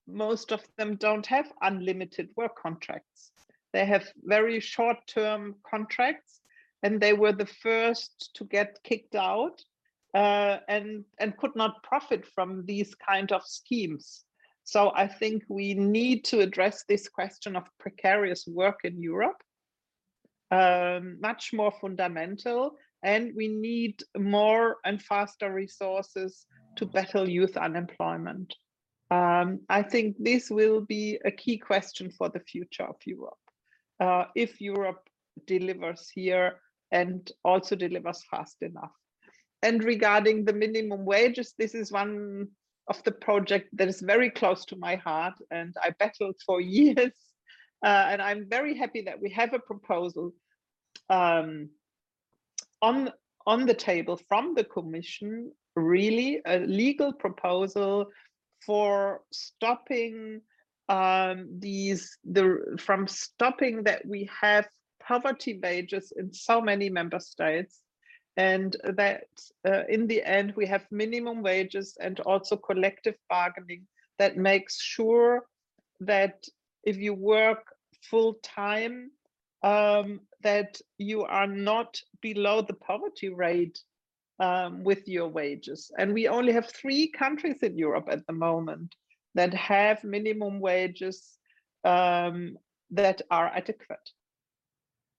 most 0.06 0.52
of 0.52 0.60
them 0.76 0.96
don't 0.96 1.24
have 1.24 1.50
unlimited 1.62 2.28
work 2.36 2.54
contracts. 2.54 3.32
They 3.72 3.86
have 3.86 4.12
very 4.24 4.60
short 4.60 4.98
term 5.06 5.54
contracts 5.62 6.37
and 6.82 7.00
they 7.00 7.12
were 7.12 7.32
the 7.32 7.46
first 7.46 8.30
to 8.34 8.44
get 8.44 8.78
kicked 8.84 9.14
out 9.14 9.60
uh, 10.14 10.58
and, 10.68 11.04
and 11.18 11.36
could 11.36 11.54
not 11.54 11.82
profit 11.82 12.26
from 12.34 12.64
these 12.66 12.94
kind 12.94 13.32
of 13.32 13.42
schemes. 13.44 14.24
So 14.64 14.92
I 14.94 15.06
think 15.06 15.44
we 15.48 15.74
need 15.74 16.24
to 16.26 16.40
address 16.40 16.84
this 16.88 17.08
question 17.08 17.56
of 17.56 17.64
precarious 17.78 18.46
work 18.46 18.80
in 18.84 19.02
Europe, 19.02 19.42
um, 20.50 21.18
much 21.20 21.52
more 21.52 21.72
fundamental 21.80 22.76
and 23.02 23.32
we 23.36 23.48
need 23.48 24.02
more 24.16 24.76
and 24.84 25.00
faster 25.02 25.52
resources 25.52 26.46
to 26.76 26.86
battle 26.86 27.28
youth 27.28 27.56
unemployment. 27.56 28.54
Um, 29.10 29.60
I 29.68 29.82
think 29.82 30.16
this 30.18 30.50
will 30.50 30.80
be 30.82 31.18
a 31.24 31.30
key 31.30 31.58
question 31.58 32.10
for 32.10 32.28
the 32.28 32.40
future 32.40 32.84
of 32.84 32.96
Europe. 33.06 33.38
Uh, 34.00 34.24
if 34.34 34.60
Europe 34.60 35.08
delivers 35.46 36.10
here 36.12 36.60
and 36.92 37.30
also 37.44 37.76
delivers 37.76 38.24
fast 38.30 38.56
enough. 38.62 38.92
And 39.62 39.82
regarding 39.82 40.44
the 40.44 40.52
minimum 40.52 41.04
wages, 41.04 41.54
this 41.58 41.74
is 41.74 41.92
one 41.92 42.48
of 42.88 43.02
the 43.04 43.12
project 43.12 43.68
that 43.74 43.88
is 43.88 44.00
very 44.00 44.30
close 44.30 44.64
to 44.66 44.76
my 44.76 44.96
heart 44.96 45.34
and 45.50 45.74
I 45.82 45.90
battled 45.98 46.36
for 46.44 46.60
years. 46.78 47.12
Uh, 47.84 48.06
and 48.08 48.22
I'm 48.22 48.48
very 48.48 48.76
happy 48.76 49.02
that 49.02 49.20
we 49.20 49.30
have 49.30 49.54
a 49.54 49.58
proposal 49.58 50.32
um, 51.10 51.70
on 52.82 53.12
on 53.46 53.64
the 53.64 53.74
table 53.74 54.20
from 54.28 54.54
the 54.54 54.64
commission 54.64 55.50
really 55.74 56.40
a 56.46 56.58
legal 56.58 57.12
proposal 57.12 58.06
for 58.66 59.22
stopping 59.32 60.40
um, 60.88 61.48
these 61.58 62.18
the 62.24 62.76
from 62.78 63.06
stopping 63.06 63.84
that 63.84 64.04
we 64.06 64.28
have 64.40 64.66
poverty 65.08 65.58
wages 65.62 66.12
in 66.16 66.32
so 66.32 66.60
many 66.60 66.90
member 66.90 67.18
states 67.18 67.80
and 68.36 68.76
that 68.84 69.24
uh, 69.66 69.82
in 69.88 70.06
the 70.06 70.22
end 70.22 70.52
we 70.54 70.66
have 70.66 70.86
minimum 70.90 71.42
wages 71.42 71.96
and 72.00 72.20
also 72.20 72.56
collective 72.56 73.16
bargaining 73.30 73.86
that 74.18 74.36
makes 74.36 74.80
sure 74.80 75.44
that 76.00 76.44
if 76.84 76.96
you 76.98 77.14
work 77.14 77.64
full 78.10 78.34
time 78.42 79.10
um, 79.62 80.20
that 80.42 80.78
you 80.98 81.24
are 81.24 81.46
not 81.46 82.00
below 82.20 82.60
the 82.60 82.74
poverty 82.74 83.28
rate 83.28 83.80
um, 84.38 84.84
with 84.84 85.08
your 85.08 85.26
wages. 85.26 85.90
And 85.98 86.14
we 86.14 86.28
only 86.28 86.52
have 86.52 86.68
three 86.70 87.08
countries 87.08 87.60
in 87.62 87.76
Europe 87.76 88.08
at 88.08 88.24
the 88.26 88.32
moment 88.32 88.94
that 89.34 89.52
have 89.54 90.04
minimum 90.04 90.60
wages 90.60 91.38
um, 91.84 92.56
that 92.90 93.20
are 93.32 93.48
adequate 93.48 94.08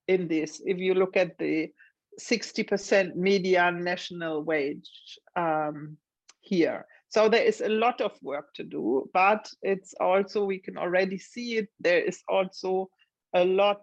in 0.09 0.27
this. 0.27 0.61
If 0.65 0.79
you 0.79 0.95
look 0.95 1.15
at 1.15 1.37
the 1.37 1.71
60% 2.19 3.15
median 3.15 3.83
national 3.83 4.43
wage 4.43 4.89
um, 5.35 5.97
here. 6.41 6.85
So 7.07 7.29
there 7.29 7.43
is 7.43 7.61
a 7.61 7.69
lot 7.69 8.01
of 8.01 8.11
work 8.21 8.53
to 8.55 8.63
do, 8.63 9.09
but 9.13 9.49
it's 9.61 9.93
also, 9.99 10.45
we 10.45 10.59
can 10.59 10.77
already 10.77 11.17
see 11.17 11.57
it, 11.57 11.69
there 11.79 11.99
is 11.99 12.21
also 12.27 12.89
a 13.33 13.45
lot 13.45 13.81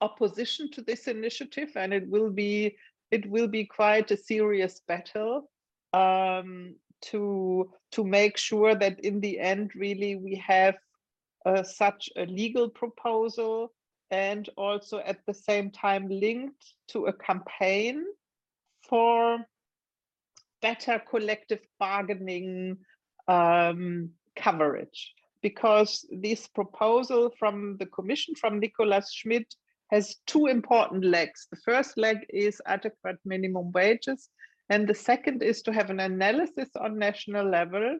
opposition 0.00 0.70
to 0.72 0.82
this 0.82 1.06
initiative 1.06 1.70
and 1.76 1.92
it 1.94 2.08
will 2.08 2.30
be 2.30 2.76
it 3.10 3.24
will 3.30 3.46
be 3.46 3.64
quite 3.64 4.10
a 4.10 4.16
serious 4.16 4.80
battle 4.88 5.48
um, 5.92 6.74
to 7.00 7.70
to 7.92 8.04
make 8.04 8.36
sure 8.36 8.74
that 8.74 8.98
in 9.00 9.20
the 9.20 9.38
end 9.38 9.70
really 9.74 10.16
we 10.16 10.34
have 10.34 10.74
uh, 11.46 11.62
such 11.62 12.10
a 12.16 12.26
legal 12.26 12.68
proposal 12.68 13.72
and 14.10 14.48
also 14.56 14.98
at 14.98 15.18
the 15.26 15.34
same 15.34 15.70
time 15.70 16.08
linked 16.08 16.74
to 16.88 17.06
a 17.06 17.12
campaign 17.12 18.04
for 18.88 19.38
better 20.62 21.02
collective 21.10 21.60
bargaining 21.78 22.76
um, 23.28 24.10
coverage 24.36 25.12
because 25.42 26.06
this 26.10 26.46
proposal 26.46 27.30
from 27.38 27.76
the 27.78 27.86
commission 27.86 28.34
from 28.34 28.58
Nicolas 28.58 29.14
Schmit 29.14 29.46
has 29.90 30.16
two 30.26 30.46
important 30.46 31.04
legs. 31.04 31.46
The 31.50 31.58
first 31.58 31.98
leg 31.98 32.18
is 32.30 32.62
adequate 32.66 33.18
minimum 33.24 33.70
wages, 33.72 34.30
and 34.70 34.88
the 34.88 34.94
second 34.94 35.42
is 35.42 35.60
to 35.62 35.72
have 35.72 35.90
an 35.90 36.00
analysis 36.00 36.70
on 36.80 36.98
national 36.98 37.46
level 37.48 37.98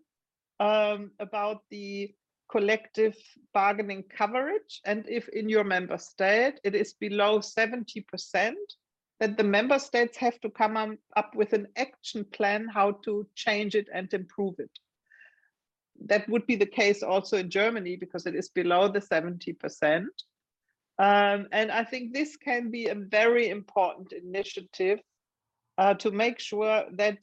um, 0.59 1.11
about 1.21 1.59
the 1.71 2.15
collective 2.51 3.17
bargaining 3.53 4.05
coverage. 4.17 4.81
And 4.85 5.05
if 5.09 5.29
in 5.29 5.49
your 5.49 5.65
member 5.65 5.99
state 5.99 6.61
it 6.65 6.75
is 6.75 6.95
below 6.95 7.39
70%, 7.39 8.55
that 9.21 9.37
the 9.37 9.45
member 9.45 9.79
states 9.79 10.17
have 10.19 10.41
to 10.41 10.51
come 10.51 10.99
up 11.17 11.35
with 11.35 11.53
an 11.53 11.69
action 11.77 12.25
plan 12.25 12.69
how 12.69 12.93
to 13.05 13.27
change 13.35 13.75
it 13.75 13.89
and 13.93 14.13
improve 14.13 14.55
it. 14.59 14.71
That 16.07 16.29
would 16.29 16.47
be 16.47 16.57
the 16.57 16.67
case 16.67 17.03
also 17.03 17.39
in 17.39 17.51
Germany 17.51 17.97
because 17.97 18.27
it 18.27 18.35
is 18.35 18.49
below 18.49 18.89
the 18.89 19.01
70%. 19.01 20.07
Um, 20.99 21.49
and 21.53 21.71
I 21.73 21.85
think 21.85 22.13
this 22.13 22.37
can 22.37 22.71
be 22.71 22.87
a 22.87 22.95
very 22.95 23.49
important 23.49 24.13
initiative 24.13 25.01
uh, 25.79 25.95
to 25.95 26.11
make 26.11 26.39
sure 26.39 26.85
that 26.93 27.19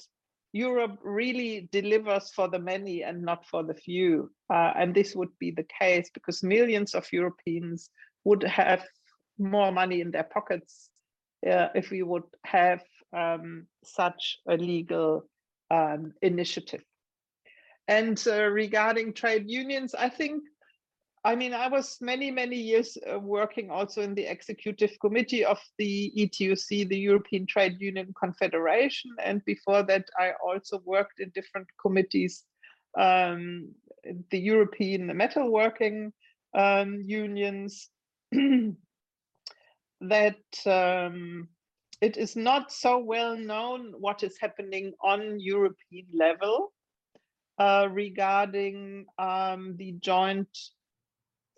Europe 0.53 0.99
really 1.03 1.69
delivers 1.71 2.31
for 2.31 2.49
the 2.49 2.59
many 2.59 3.03
and 3.03 3.21
not 3.21 3.45
for 3.45 3.63
the 3.63 3.73
few. 3.73 4.29
Uh, 4.49 4.73
and 4.75 4.93
this 4.93 5.15
would 5.15 5.31
be 5.39 5.51
the 5.51 5.65
case 5.79 6.09
because 6.13 6.43
millions 6.43 6.93
of 6.93 7.11
Europeans 7.13 7.89
would 8.25 8.43
have 8.43 8.83
more 9.37 9.71
money 9.71 10.01
in 10.01 10.11
their 10.11 10.25
pockets 10.25 10.89
uh, 11.49 11.69
if 11.73 11.89
we 11.89 12.03
would 12.03 12.23
have 12.43 12.81
um, 13.15 13.65
such 13.83 14.39
a 14.47 14.55
legal 14.57 15.25
um, 15.71 16.13
initiative. 16.21 16.83
And 17.87 18.21
uh, 18.27 18.43
regarding 18.43 19.13
trade 19.13 19.49
unions, 19.49 19.95
I 19.95 20.09
think 20.09 20.43
I 21.23 21.35
mean, 21.35 21.53
I 21.53 21.67
was 21.67 21.99
many, 22.01 22.31
many 22.31 22.57
years 22.57 22.97
uh, 23.07 23.19
working 23.19 23.69
also 23.69 24.01
in 24.01 24.15
the 24.15 24.25
executive 24.25 24.97
committee 24.99 25.45
of 25.45 25.59
the 25.77 26.11
ETUC, 26.17 26.89
the 26.89 26.97
European 26.97 27.45
Trade 27.45 27.79
Union 27.79 28.11
Confederation. 28.19 29.11
And 29.23 29.45
before 29.45 29.83
that, 29.83 30.05
I 30.17 30.31
also 30.43 30.81
worked 30.83 31.19
in 31.19 31.31
different 31.35 31.67
committees, 31.79 32.43
um, 32.97 33.69
the 34.31 34.39
European 34.39 35.09
metalworking 35.09 36.11
um, 36.55 37.03
unions, 37.05 37.89
that 38.31 38.75
um, 40.65 41.49
it 42.01 42.17
is 42.17 42.35
not 42.35 42.71
so 42.71 42.97
well 42.97 43.37
known 43.37 43.93
what 43.99 44.23
is 44.23 44.39
happening 44.41 44.93
on 45.03 45.39
European 45.39 46.07
level 46.15 46.73
uh, 47.59 47.87
regarding 47.91 49.05
um, 49.19 49.75
the 49.77 49.91
joint 49.99 50.49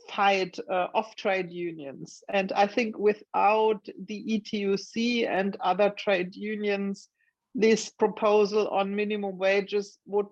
fight 0.10 0.58
uh, 0.70 0.88
of 0.94 1.16
trade 1.16 1.52
unions. 1.52 2.24
And 2.30 2.52
I 2.52 2.68
think 2.68 2.98
without 2.98 3.86
the 4.08 4.42
ETUC 4.54 5.28
and 5.28 5.58
other 5.60 5.90
trade 5.98 6.36
unions, 6.36 7.10
this 7.56 7.90
proposal 7.90 8.68
on 8.70 8.96
minimum 8.96 9.38
wages 9.38 9.98
would 10.06 10.28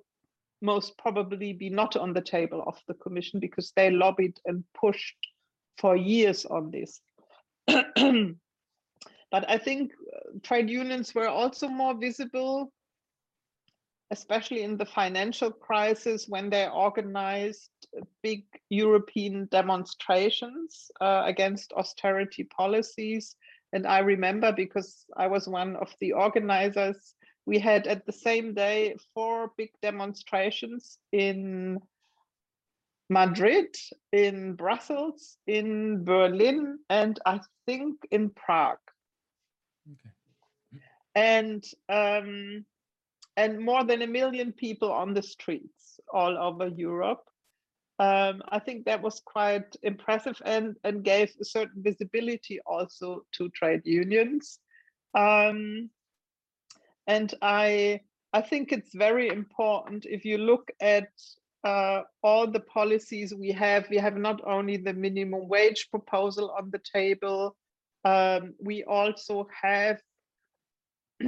most 0.61 0.97
probably 0.97 1.53
be 1.53 1.69
not 1.69 1.95
on 1.95 2.13
the 2.13 2.21
table 2.21 2.63
of 2.67 2.79
the 2.87 2.93
Commission 2.95 3.39
because 3.39 3.71
they 3.75 3.89
lobbied 3.89 4.37
and 4.45 4.63
pushed 4.79 5.17
for 5.77 5.95
years 5.95 6.45
on 6.45 6.71
this. 6.71 7.01
but 7.67 9.49
I 9.49 9.57
think 9.57 9.91
uh, 9.93 10.39
trade 10.43 10.69
unions 10.69 11.15
were 11.15 11.27
also 11.27 11.67
more 11.67 11.95
visible 11.95 12.71
especially 14.11 14.61
in 14.61 14.77
the 14.77 14.85
financial 14.85 15.49
crisis 15.49 16.25
when 16.27 16.49
they 16.49 16.67
organized 16.67 17.69
big 18.23 18.43
European 18.69 19.47
demonstrations 19.51 20.91
uh, 21.01 21.23
against 21.25 21.73
austerity 21.73 22.43
policies. 22.43 23.35
And 23.73 23.87
I 23.87 23.99
remember 23.99 24.51
because 24.51 25.05
I 25.15 25.27
was 25.27 25.47
one 25.47 25.75
of 25.75 25.93
the 25.99 26.13
organizers, 26.13 27.15
we 27.45 27.59
had 27.59 27.87
at 27.87 28.05
the 28.05 28.11
same 28.11 28.53
day 28.53 28.95
four 29.13 29.51
big 29.57 29.71
demonstrations 29.81 30.97
in 31.11 31.79
Madrid, 33.09 33.75
in 34.13 34.53
Brussels, 34.53 35.37
in 35.47 36.05
Berlin, 36.05 36.79
and 36.89 37.19
I 37.25 37.41
think 37.65 37.97
in 38.09 38.29
Prague. 38.29 38.77
Okay. 39.91 40.81
And 41.13 41.63
um, 41.89 42.65
and 43.35 43.59
more 43.59 43.83
than 43.83 44.01
a 44.01 44.07
million 44.07 44.53
people 44.53 44.91
on 44.91 45.13
the 45.13 45.23
streets 45.23 45.99
all 46.13 46.37
over 46.37 46.67
Europe. 46.67 47.23
Um, 48.01 48.41
I 48.49 48.57
think 48.57 48.85
that 48.85 48.99
was 48.99 49.21
quite 49.23 49.75
impressive 49.83 50.41
and, 50.43 50.75
and 50.83 51.03
gave 51.03 51.31
a 51.39 51.45
certain 51.45 51.83
visibility 51.83 52.59
also 52.65 53.25
to 53.33 53.47
trade 53.49 53.83
unions. 53.85 54.57
Um, 55.13 55.91
and 57.05 57.31
I, 57.43 57.99
I 58.33 58.41
think 58.41 58.71
it's 58.71 58.95
very 58.95 59.27
important 59.27 60.07
if 60.09 60.25
you 60.25 60.39
look 60.39 60.71
at 60.81 61.09
uh, 61.63 62.01
all 62.23 62.47
the 62.47 62.61
policies 62.61 63.35
we 63.35 63.51
have, 63.51 63.87
we 63.91 63.97
have 63.97 64.17
not 64.17 64.41
only 64.47 64.77
the 64.77 64.93
minimum 64.93 65.47
wage 65.47 65.87
proposal 65.91 66.55
on 66.57 66.71
the 66.71 66.81
table, 66.91 67.55
um, 68.03 68.55
we 68.59 68.83
also 68.83 69.47
have 69.61 70.01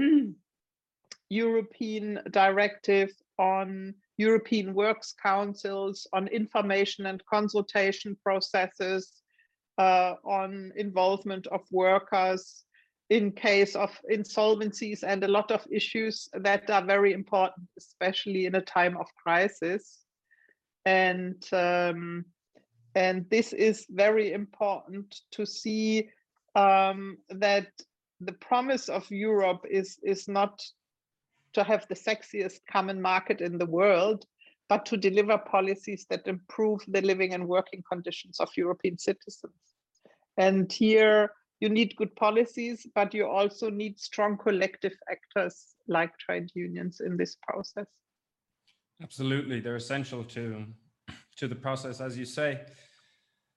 European 1.30 2.20
directive 2.32 3.12
on 3.38 3.94
European 4.18 4.74
Works 4.74 5.14
Councils, 5.22 6.08
on 6.14 6.28
information 6.28 7.06
and 7.08 7.26
consultation 7.26 8.16
processes, 8.24 9.12
uh, 9.78 10.16
on 10.24 10.72
involvement 10.76 11.48
of 11.48 11.62
workers 11.72 12.64
in 13.10 13.32
case 13.32 13.76
of 13.76 13.92
insolvencies 14.12 15.04
and 15.04 15.24
a 15.24 15.28
lot 15.28 15.52
of 15.52 15.66
issues 15.72 16.30
that 16.34 16.70
are 16.70 16.86
very 16.86 17.14
important, 17.14 17.68
especially 17.78 18.46
in 18.46 18.56
a 18.56 18.62
time 18.62 18.98
of 18.98 19.08
crisis. 19.16 20.00
And, 20.86 21.44
um, 21.52 22.26
and 22.96 23.30
this 23.30 23.54
is 23.54 23.86
very 23.90 24.34
important 24.34 25.22
to 25.32 25.46
see 25.46 26.10
um, 26.56 27.18
that 27.30 27.68
the 28.20 28.34
promise 28.34 28.90
of 28.90 29.10
Europe 29.10 29.66
is, 29.70 30.00
is 30.04 30.28
not 30.28 30.62
to 31.54 31.64
have 31.64 31.88
the 31.88 31.96
sexiest 31.96 32.60
common 32.70 33.02
market 33.02 33.42
in 33.42 33.58
the 33.58 33.66
world, 33.66 34.26
but 34.70 34.86
to 34.88 34.98
deliver 34.98 35.38
policies 35.38 36.06
that 36.10 36.28
improve 36.28 36.82
the 36.88 37.02
living 37.02 37.34
and 37.34 37.48
working 37.48 37.84
conditions 37.92 38.40
of 38.40 38.50
European 38.56 38.98
citizens. 38.98 39.54
And 40.38 40.72
here 40.72 41.32
you 41.60 41.70
need 41.70 41.96
good 41.96 42.16
policies, 42.16 42.88
but 42.96 43.14
you 43.14 43.28
also 43.28 43.70
need 43.70 44.00
strong 44.00 44.38
collective 44.38 44.94
actors 45.10 45.76
like 45.88 46.18
trade 46.18 46.50
unions 46.56 47.02
in 47.02 47.18
this 47.18 47.38
process. 47.48 47.88
Absolutely, 49.02 49.60
they're 49.60 49.76
essential 49.76 50.24
to 50.26 50.66
to 51.38 51.48
the 51.48 51.56
process, 51.56 52.00
as 52.00 52.18
you 52.18 52.26
say. 52.26 52.62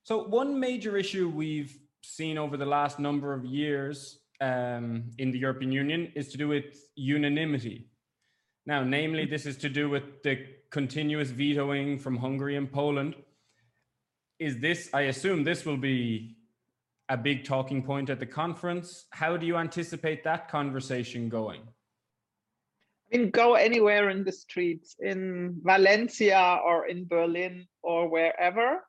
So 0.03 0.25
one 0.25 0.59
major 0.59 0.97
issue 0.97 1.29
we've 1.29 1.79
seen 2.03 2.39
over 2.39 2.57
the 2.57 2.67
last 2.67 2.99
number 2.99 3.33
of 3.33 3.45
years 3.45 4.21
um, 4.41 5.11
in 5.19 5.31
the 5.31 5.39
European 5.39 5.73
Union 5.73 6.13
is 6.15 6.29
to 6.29 6.39
do 6.39 6.49
with 6.49 6.89
unanimity. 6.95 7.89
Now, 8.67 8.83
namely, 8.83 9.27
this 9.27 9.47
is 9.47 9.57
to 9.59 9.69
do 9.69 9.89
with 9.89 10.23
the 10.23 10.45
continuous 10.71 11.31
vetoing 11.31 11.99
from 11.99 12.17
Hungary 12.17 12.57
and 12.57 12.71
Poland. 12.71 13.15
Is 14.39 14.59
this, 14.59 14.91
I 14.93 15.03
assume 15.03 15.45
this 15.45 15.65
will 15.65 15.77
be 15.77 16.37
a 17.09 17.17
big 17.17 17.45
talking 17.45 17.83
point 17.83 18.11
at 18.11 18.19
the 18.19 18.27
conference. 18.27 19.07
How 19.11 19.37
do 19.37 19.47
you 19.47 19.57
anticipate 19.57 20.25
that 20.25 20.49
conversation 20.51 21.29
going? 21.29 21.63
I 23.13 23.19
mean, 23.19 23.31
go 23.31 23.55
anywhere 23.55 24.11
in 24.11 24.25
the 24.25 24.33
streets 24.33 24.97
in 24.99 25.61
Valencia 25.63 26.59
or 26.65 26.89
in 26.89 27.07
Berlin 27.07 27.67
or 27.83 28.09
wherever, 28.09 28.81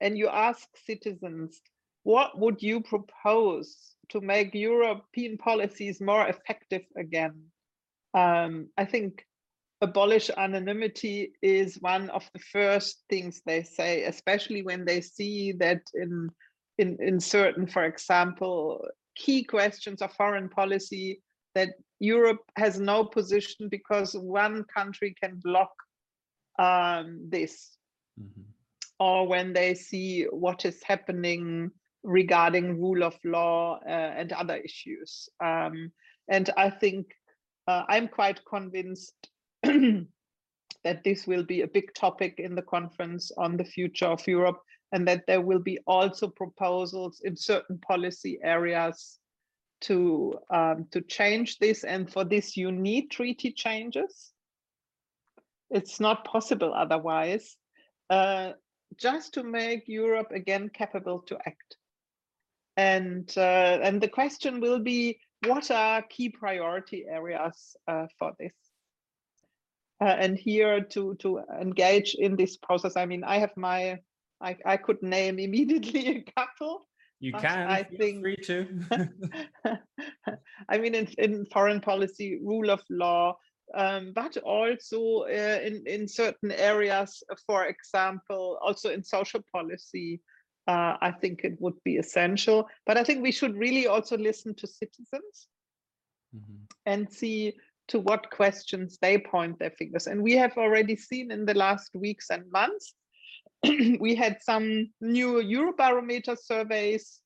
and 0.00 0.18
you 0.18 0.28
ask 0.28 0.66
citizens, 0.84 1.62
what 2.02 2.36
would 2.36 2.60
you 2.60 2.80
propose 2.80 3.94
to 4.12 4.20
make 4.20 4.54
European 4.54 5.38
policies 5.38 6.00
more 6.00 6.26
effective 6.28 6.82
again? 6.96 7.34
Um, 8.14 8.68
I 8.76 8.84
think 8.84 9.24
abolish 9.80 10.30
anonymity 10.36 11.32
is 11.42 11.78
one 11.80 12.08
of 12.10 12.28
the 12.32 12.40
first 12.40 13.02
things 13.10 13.42
they 13.44 13.62
say, 13.62 14.04
especially 14.04 14.62
when 14.62 14.84
they 14.84 15.00
see 15.00 15.52
that 15.52 15.82
in 15.94 16.30
in, 16.78 16.96
in 17.00 17.20
certain, 17.20 17.66
for 17.66 17.84
example, 17.84 18.82
key 19.14 19.44
questions 19.44 20.00
of 20.00 20.12
foreign 20.14 20.48
policy 20.48 21.20
that 21.54 21.74
Europe 22.00 22.40
has 22.56 22.80
no 22.80 23.04
position 23.04 23.68
because 23.68 24.14
one 24.14 24.64
country 24.74 25.14
can 25.22 25.38
block 25.44 25.72
um, 26.58 27.28
this. 27.30 27.78
Mm 28.18 28.30
-hmm. 28.32 28.44
Or 28.98 29.28
when 29.28 29.52
they 29.52 29.74
see 29.74 30.26
what 30.30 30.64
is 30.64 30.82
happening 30.82 31.70
regarding 32.04 32.80
rule 32.80 33.02
of 33.02 33.16
law 33.24 33.78
uh, 33.86 33.88
and 33.88 34.32
other 34.32 34.56
issues. 34.56 35.28
Um, 35.42 35.92
and 36.28 36.50
I 36.56 36.70
think 36.70 37.06
uh, 37.68 37.84
I'm 37.88 38.08
quite 38.08 38.44
convinced 38.44 39.14
that 39.62 41.04
this 41.04 41.26
will 41.26 41.44
be 41.44 41.62
a 41.62 41.68
big 41.68 41.94
topic 41.94 42.34
in 42.38 42.54
the 42.54 42.62
conference 42.62 43.30
on 43.36 43.56
the 43.56 43.64
future 43.64 44.06
of 44.06 44.26
Europe 44.26 44.58
and 44.92 45.08
that 45.08 45.24
there 45.26 45.40
will 45.40 45.58
be 45.58 45.78
also 45.86 46.28
proposals 46.28 47.20
in 47.24 47.36
certain 47.36 47.78
policy 47.78 48.38
areas 48.42 49.18
to 49.80 50.38
um, 50.50 50.86
to 50.92 51.00
change 51.00 51.58
this 51.58 51.82
and 51.82 52.12
for 52.12 52.24
this 52.24 52.56
you 52.56 52.70
need 52.70 53.10
treaty 53.10 53.50
changes. 53.50 54.32
It's 55.70 55.98
not 55.98 56.24
possible 56.24 56.72
otherwise. 56.74 57.56
Uh, 58.10 58.52
just 58.96 59.34
to 59.34 59.42
make 59.42 59.84
europe 59.86 60.30
again 60.32 60.70
capable 60.72 61.20
to 61.20 61.36
act 61.46 61.76
and 62.76 63.32
uh, 63.36 63.78
and 63.82 64.00
the 64.00 64.08
question 64.08 64.60
will 64.60 64.80
be 64.80 65.18
what 65.46 65.70
are 65.70 66.02
key 66.02 66.28
priority 66.28 67.04
areas 67.08 67.76
uh, 67.88 68.06
for 68.18 68.32
this 68.38 68.54
uh, 70.00 70.16
and 70.18 70.38
here 70.38 70.80
to 70.80 71.14
to 71.16 71.40
engage 71.60 72.14
in 72.14 72.36
this 72.36 72.56
process 72.56 72.96
i 72.96 73.04
mean 73.04 73.24
i 73.24 73.38
have 73.38 73.56
my 73.56 73.98
i, 74.40 74.56
I 74.64 74.76
could 74.76 75.02
name 75.02 75.38
immediately 75.38 76.08
a 76.08 76.40
couple 76.40 76.86
you 77.22 77.32
can. 77.32 77.70
I 77.70 77.84
think 77.84 78.20
free 78.20 78.36
to. 78.46 78.66
I 80.68 80.78
mean, 80.78 80.96
in, 80.96 81.06
in 81.18 81.46
foreign 81.52 81.80
policy, 81.80 82.40
rule 82.42 82.68
of 82.68 82.82
law, 82.90 83.36
um, 83.76 84.12
but 84.12 84.36
also 84.38 85.20
uh, 85.20 85.60
in 85.62 85.84
in 85.86 86.08
certain 86.08 86.50
areas, 86.50 87.22
for 87.46 87.66
example, 87.66 88.58
also 88.60 88.90
in 88.90 89.04
social 89.04 89.40
policy, 89.54 90.20
uh, 90.66 90.96
I 91.00 91.12
think 91.20 91.44
it 91.44 91.60
would 91.60 91.82
be 91.84 91.96
essential. 91.96 92.68
But 92.86 92.96
I 92.96 93.04
think 93.04 93.22
we 93.22 93.32
should 93.32 93.56
really 93.56 93.86
also 93.86 94.16
listen 94.16 94.54
to 94.54 94.66
citizens 94.66 95.48
mm 96.34 96.40
-hmm. 96.40 96.66
and 96.84 97.12
see 97.12 97.52
to 97.86 98.00
what 98.00 98.30
questions 98.30 98.98
they 98.98 99.18
point 99.18 99.58
their 99.58 99.74
fingers. 99.76 100.06
And 100.06 100.22
we 100.22 100.38
have 100.38 100.54
already 100.56 100.96
seen 100.96 101.30
in 101.30 101.46
the 101.46 101.54
last 101.54 101.94
weeks 101.94 102.30
and 102.30 102.44
months 102.50 102.94
we 104.00 104.14
had 104.14 104.42
some 104.42 104.90
new 105.00 105.34
Eurobarometer 105.34 106.36
surveys 106.36 107.20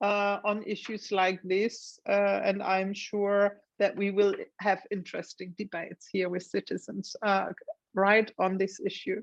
uh, 0.00 0.38
on 0.44 0.62
issues 0.64 1.12
like 1.12 1.40
this, 1.44 1.98
uh, 2.08 2.40
and 2.44 2.62
I'm 2.62 2.94
sure 2.94 3.58
that 3.78 3.96
we 3.96 4.10
will 4.10 4.34
have 4.60 4.80
interesting 4.90 5.54
debates 5.58 6.08
here 6.10 6.28
with 6.28 6.44
citizens 6.44 7.14
uh, 7.22 7.46
right 7.94 8.30
on 8.38 8.56
this 8.56 8.80
issue. 8.84 9.22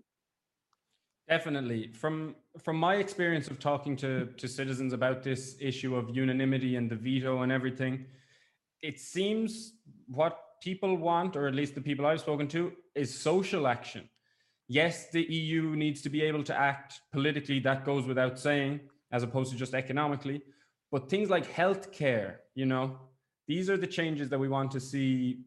Definitely. 1.30 1.92
From 1.94 2.36
from 2.64 2.78
my 2.78 2.96
experience 2.96 3.48
of 3.50 3.60
talking 3.60 3.96
to, 3.98 4.26
to 4.38 4.48
citizens 4.48 4.92
about 4.94 5.24
this 5.24 5.56
issue 5.62 5.96
of 5.96 6.14
unanimity 6.16 6.76
and 6.76 6.90
the 6.90 6.96
veto 6.96 7.44
and 7.44 7.52
everything, 7.52 8.06
it 8.82 9.00
seems 9.00 9.74
what 10.08 10.40
people 10.62 10.98
want, 10.98 11.36
or 11.36 11.48
at 11.48 11.54
least 11.54 11.76
the 11.76 11.82
people 11.82 12.06
I've 12.06 12.20
spoken 12.20 12.48
to, 12.50 12.74
is 12.96 13.16
social 13.18 13.68
action 13.68 14.10
yes, 14.70 15.10
the 15.10 15.24
EU 15.24 15.76
needs 15.76 16.02
to 16.04 16.10
be 16.10 16.22
able 16.22 16.44
to 16.46 16.58
act 16.58 17.02
politically, 17.12 17.60
that 17.60 17.84
goes 17.84 18.06
without 18.06 18.40
saying, 18.40 18.80
as 19.12 19.24
opposed 19.24 19.52
to 19.52 19.58
just 19.58 19.74
economically. 19.74 20.42
But 20.92 21.10
things 21.10 21.30
like 21.30 21.52
healthcare, 21.52 22.36
you 22.56 22.66
know, 22.66 22.98
these 23.48 23.70
are 23.70 23.78
the 23.78 23.88
changes 23.88 24.30
that 24.30 24.40
we 24.40 24.48
want 24.48 24.72
to 24.72 24.80
see 24.80 25.42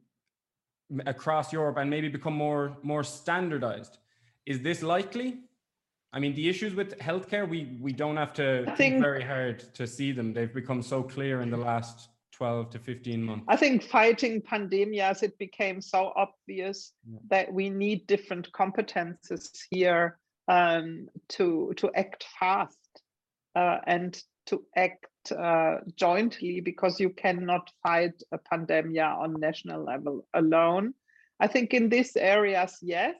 across 1.06 1.52
Europe 1.52 1.78
and 1.78 1.88
maybe 1.88 2.08
become 2.08 2.34
more, 2.34 2.76
more 2.82 3.02
standardized. 3.02 3.96
Is 4.44 4.60
this 4.60 4.82
likely? 4.82 5.38
I 6.12 6.20
mean, 6.20 6.34
the 6.34 6.48
issues 6.48 6.74
with 6.74 6.98
healthcare, 6.98 7.48
we, 7.48 7.76
we 7.80 7.92
don't 7.92 8.16
have 8.16 8.34
to 8.34 8.64
think, 8.64 8.76
think 8.76 9.02
very 9.02 9.22
hard 9.22 9.60
to 9.74 9.86
see 9.86 10.12
them. 10.12 10.34
They've 10.34 10.52
become 10.52 10.82
so 10.82 11.02
clear 11.02 11.40
in 11.40 11.50
the 11.50 11.56
last 11.56 12.10
12 12.32 12.70
to 12.70 12.78
15 12.80 13.22
months? 13.22 13.44
I 13.46 13.56
think 13.56 13.84
fighting 13.84 14.42
pandemias, 14.42 15.22
it 15.22 15.38
became 15.38 15.80
so 15.80 16.12
obvious 16.16 16.92
yeah. 17.08 17.18
that 17.30 17.52
we 17.52 17.70
need 17.70 18.06
different 18.06 18.50
competences 18.52 19.50
here 19.70 20.18
um, 20.48 21.08
to, 21.28 21.72
to 21.76 21.90
act 21.94 22.26
fast 22.40 22.78
uh, 23.54 23.78
and 23.86 24.20
to 24.46 24.64
act 24.74 25.06
uh, 25.30 25.76
jointly 25.94 26.60
because 26.60 26.98
you 26.98 27.10
cannot 27.10 27.70
fight 27.82 28.20
a 28.32 28.38
pandemia 28.38 29.16
on 29.16 29.38
national 29.38 29.84
level 29.84 30.26
alone. 30.34 30.94
I 31.38 31.46
think 31.46 31.72
in 31.72 31.88
these 31.88 32.16
areas, 32.16 32.76
yes. 32.82 33.14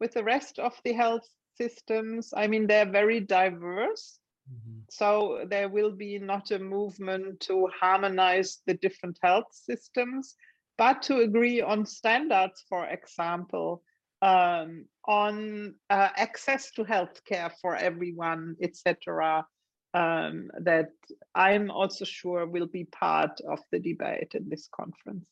With 0.00 0.12
the 0.12 0.24
rest 0.24 0.58
of 0.58 0.72
the 0.84 0.92
health 0.92 1.28
systems, 1.60 2.32
I 2.36 2.46
mean, 2.46 2.66
they're 2.66 2.90
very 2.90 3.20
diverse 3.20 4.20
Mm-hmm. 4.50 4.80
So 4.90 5.44
there 5.48 5.68
will 5.68 5.92
be 5.92 6.18
not 6.18 6.50
a 6.50 6.58
movement 6.58 7.40
to 7.40 7.68
harmonize 7.78 8.58
the 8.66 8.74
different 8.74 9.18
health 9.22 9.46
systems, 9.52 10.36
but 10.76 11.02
to 11.02 11.18
agree 11.18 11.60
on 11.60 11.86
standards, 11.86 12.64
for 12.68 12.86
example, 12.86 13.82
um, 14.22 14.86
on 15.06 15.74
uh, 15.88 16.08
access 16.16 16.70
to 16.72 16.84
healthcare 16.84 17.52
for 17.60 17.76
everyone, 17.76 18.56
etc. 18.60 19.46
Um, 19.92 20.50
that 20.60 20.90
I'm 21.34 21.70
also 21.70 22.04
sure 22.04 22.46
will 22.46 22.66
be 22.66 22.84
part 22.84 23.40
of 23.48 23.60
the 23.72 23.78
debate 23.78 24.34
in 24.34 24.48
this 24.48 24.68
conference. 24.72 25.26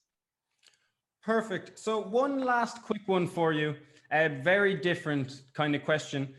Perfect. 1.22 1.78
So 1.78 2.00
one 2.00 2.40
last 2.40 2.82
quick 2.82 3.02
one 3.06 3.26
for 3.26 3.52
you, 3.52 3.74
a 4.12 4.29
very 4.29 4.75
different 4.75 5.42
kind 5.55 5.75
of 5.75 5.85
question 5.85 6.35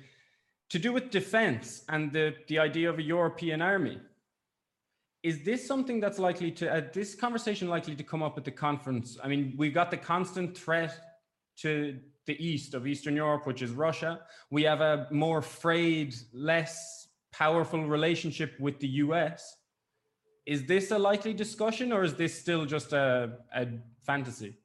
to 0.70 0.80
do 0.80 0.94
with 0.94 1.10
defense 1.10 1.84
and 1.90 2.12
the, 2.12 2.36
the 2.48 2.60
idea 2.60 2.90
of 2.90 3.00
a 3.00 3.02
European 3.02 3.62
army. 3.62 4.00
Is 5.24 5.44
this 5.44 5.66
something 5.68 6.00
that's 6.00 6.20
likely 6.20 6.52
to, 6.52 6.74
uh, 6.74 6.82
this 6.94 7.16
conversation 7.16 7.68
likely 7.68 7.96
to 7.96 8.04
come 8.04 8.24
up 8.24 8.38
at 8.38 8.46
the 8.46 8.52
conference? 8.52 9.18
I 9.24 9.28
mean, 9.28 9.54
we've 9.58 9.74
got 9.74 9.92
the 9.92 9.98
constant 9.98 10.58
threat 10.58 10.98
to 11.58 12.00
the 12.26 12.46
east 12.46 12.74
of 12.74 12.88
Eastern 12.88 13.16
Europe, 13.16 13.46
which 13.46 13.62
is 13.62 13.72
Russia. 13.72 14.22
We 14.50 14.64
have 14.64 14.82
a 14.82 15.08
more 15.12 15.42
frayed, 15.42 16.16
less 16.32 17.08
powerful 17.32 17.84
relationship 17.86 18.54
with 18.60 18.80
the 18.80 18.88
US. 19.04 19.56
Is 20.46 20.66
this 20.66 20.92
a 20.92 20.98
likely 20.98 21.34
discussion 21.34 21.92
or 21.92 22.04
is 22.04 22.16
this 22.16 22.40
still 22.40 22.66
just 22.66 22.94
a, 22.94 23.38
a 23.54 23.68
fantasy? 24.06 24.56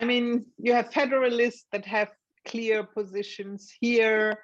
I 0.00 0.04
mean, 0.04 0.46
you 0.58 0.72
have 0.72 0.92
federalists 0.92 1.66
that 1.72 1.84
have 1.84 2.10
clear 2.46 2.84
positions 2.84 3.70
here. 3.80 4.38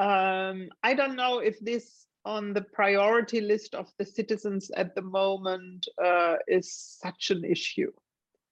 Um, 0.00 0.68
I 0.82 0.94
don't 0.94 1.16
know 1.16 1.38
if 1.38 1.58
this 1.60 2.06
on 2.24 2.52
the 2.52 2.62
priority 2.62 3.40
list 3.40 3.74
of 3.76 3.88
the 3.98 4.04
citizens 4.04 4.70
at 4.76 4.96
the 4.96 5.02
moment 5.02 5.86
uh, 6.04 6.34
is 6.48 6.98
such 7.00 7.30
an 7.30 7.44
issue. 7.44 7.92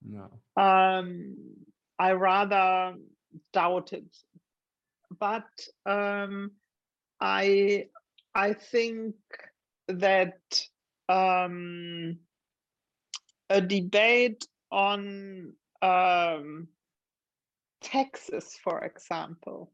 No. 0.00 0.30
Um, 0.56 1.34
I 1.98 2.12
rather 2.12 2.94
doubt 3.52 3.92
it. 3.92 4.16
But 5.18 5.48
um, 5.86 6.52
I 7.20 7.86
I 8.34 8.52
think 8.52 9.16
that 9.88 10.38
um, 11.08 12.18
a 13.50 13.60
debate 13.60 14.46
on 14.70 15.52
um, 15.84 16.68
taxes, 17.80 18.56
for 18.64 18.84
example, 18.84 19.70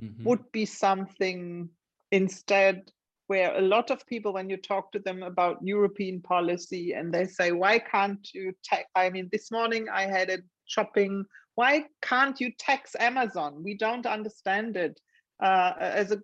Mhm. 0.00 0.24
would 0.24 0.52
be 0.52 0.64
something 0.66 1.68
instead 2.10 2.92
where 3.26 3.56
a 3.56 3.60
lot 3.60 3.90
of 3.90 4.06
people, 4.06 4.32
when 4.32 4.50
you 4.50 4.56
talk 4.56 4.90
to 4.90 4.98
them 4.98 5.22
about 5.22 5.62
European 5.62 6.20
policy 6.20 6.94
and 6.94 7.14
they 7.14 7.26
say, 7.26 7.52
why 7.52 7.78
can't 7.78 8.28
you 8.34 8.52
tax? 8.64 8.90
I 8.96 9.10
mean, 9.10 9.28
this 9.30 9.52
morning 9.52 9.88
I 9.88 10.02
had 10.06 10.30
a 10.30 10.38
shopping. 10.64 11.24
Why 11.54 11.84
can't 12.02 12.40
you 12.40 12.50
tax 12.58 12.96
Amazon? 12.98 13.62
We 13.62 13.74
don't 13.76 14.06
understand 14.06 14.76
it. 14.76 15.00
Uh, 15.40 15.74
as 15.78 16.10
a 16.10 16.20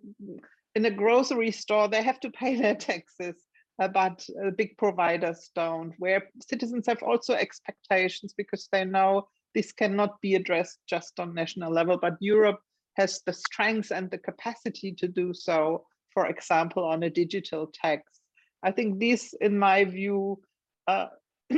in 0.75 0.85
a 0.85 0.91
grocery 0.91 1.51
store, 1.51 1.87
they 1.87 2.03
have 2.03 2.19
to 2.19 2.29
pay 2.29 2.55
their 2.55 2.75
taxes, 2.91 3.46
uh, 3.79 3.87
but 3.87 4.25
uh, 4.43 4.51
big 4.51 4.77
providers 4.77 5.51
don't. 5.55 5.93
Where 5.99 6.29
citizens 6.41 6.87
have 6.87 7.03
also 7.03 7.33
expectations 7.33 8.33
because 8.37 8.67
they 8.71 8.85
know 8.85 9.27
this 9.53 9.71
cannot 9.71 10.19
be 10.21 10.35
addressed 10.35 10.79
just 10.87 11.19
on 11.19 11.33
national 11.33 11.71
level, 11.71 11.97
but 11.97 12.17
Europe 12.19 12.59
has 12.95 13.21
the 13.25 13.33
strength 13.33 13.91
and 13.91 14.09
the 14.09 14.17
capacity 14.17 14.91
to 14.93 15.07
do 15.07 15.33
so, 15.33 15.85
for 16.13 16.27
example, 16.27 16.83
on 16.83 17.03
a 17.03 17.09
digital 17.09 17.71
tax. 17.73 18.03
I 18.63 18.71
think 18.71 18.99
these, 18.99 19.35
in 19.39 19.57
my 19.57 19.85
view, 19.85 20.41
uh, 20.87 21.07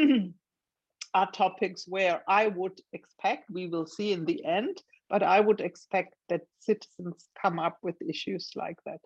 are 1.13 1.31
topics 1.31 1.85
where 1.87 2.21
I 2.27 2.47
would 2.47 2.79
expect, 2.93 3.49
we 3.49 3.67
will 3.67 3.87
see 3.87 4.11
in 4.11 4.25
the 4.25 4.43
end, 4.45 4.81
but 5.09 5.23
I 5.23 5.39
would 5.39 5.61
expect 5.61 6.13
that 6.27 6.41
citizens 6.59 7.29
come 7.41 7.57
up 7.57 7.77
with 7.81 7.95
issues 8.01 8.51
like 8.55 8.77
that. 8.85 8.99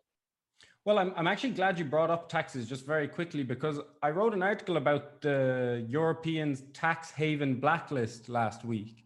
Well, 0.85 0.99
I'm, 0.99 1.13
I'm 1.15 1.27
actually 1.27 1.51
glad 1.51 1.79
you 1.79 1.85
brought 1.85 2.09
up 2.09 2.27
taxes 2.27 2.67
just 2.67 2.85
very 2.85 3.07
quickly 3.07 3.43
because 3.43 3.79
I 4.01 4.09
wrote 4.09 4.33
an 4.33 4.43
article 4.43 4.75
about 4.75 5.21
the 5.21 5.85
European 5.87 6.57
tax 6.73 7.09
haven 7.11 7.55
blacklist 7.59 8.27
last 8.27 8.65
week. 8.65 9.05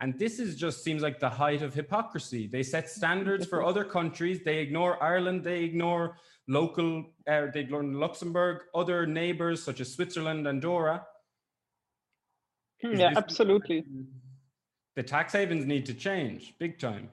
And 0.00 0.18
this 0.18 0.38
is 0.38 0.56
just 0.56 0.82
seems 0.82 1.02
like 1.02 1.20
the 1.20 1.28
height 1.28 1.60
of 1.62 1.74
hypocrisy. 1.74 2.46
They 2.46 2.62
set 2.62 2.88
standards 2.88 3.46
for 3.46 3.62
other 3.62 3.84
countries. 3.84 4.40
They 4.42 4.58
ignore 4.58 5.02
Ireland. 5.02 5.44
They 5.44 5.64
ignore 5.64 6.16
local, 6.48 7.04
uh, 7.28 7.46
they 7.52 7.60
ignore 7.60 7.82
Luxembourg, 7.82 8.62
other 8.74 9.06
neighbors 9.06 9.62
such 9.62 9.80
as 9.80 9.92
Switzerland, 9.92 10.46
Andorra. 10.46 11.06
Is 12.80 13.00
yeah, 13.00 13.12
absolutely. 13.16 13.84
The 14.96 15.02
tax 15.02 15.32
havens 15.32 15.66
need 15.66 15.84
to 15.86 15.94
change 15.94 16.54
big 16.58 16.78
time. 16.78 17.10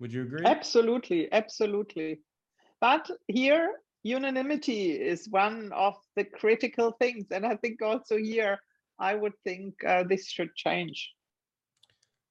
Would 0.00 0.12
you 0.12 0.22
agree? 0.22 0.44
Absolutely, 0.44 1.30
absolutely. 1.32 2.20
But 2.80 3.10
here, 3.28 3.74
unanimity 4.02 4.92
is 4.92 5.28
one 5.28 5.72
of 5.72 5.94
the 6.14 6.24
critical 6.24 6.92
things. 6.92 7.26
And 7.30 7.44
I 7.46 7.56
think 7.56 7.82
also 7.82 8.16
here, 8.16 8.58
I 8.98 9.14
would 9.14 9.32
think 9.44 9.74
uh, 9.84 10.04
this 10.08 10.28
should 10.28 10.54
change. 10.54 11.12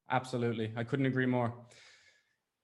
Absolutely. 0.10 0.72
I 0.76 0.84
couldn't 0.84 1.06
agree 1.06 1.26
more. 1.26 1.54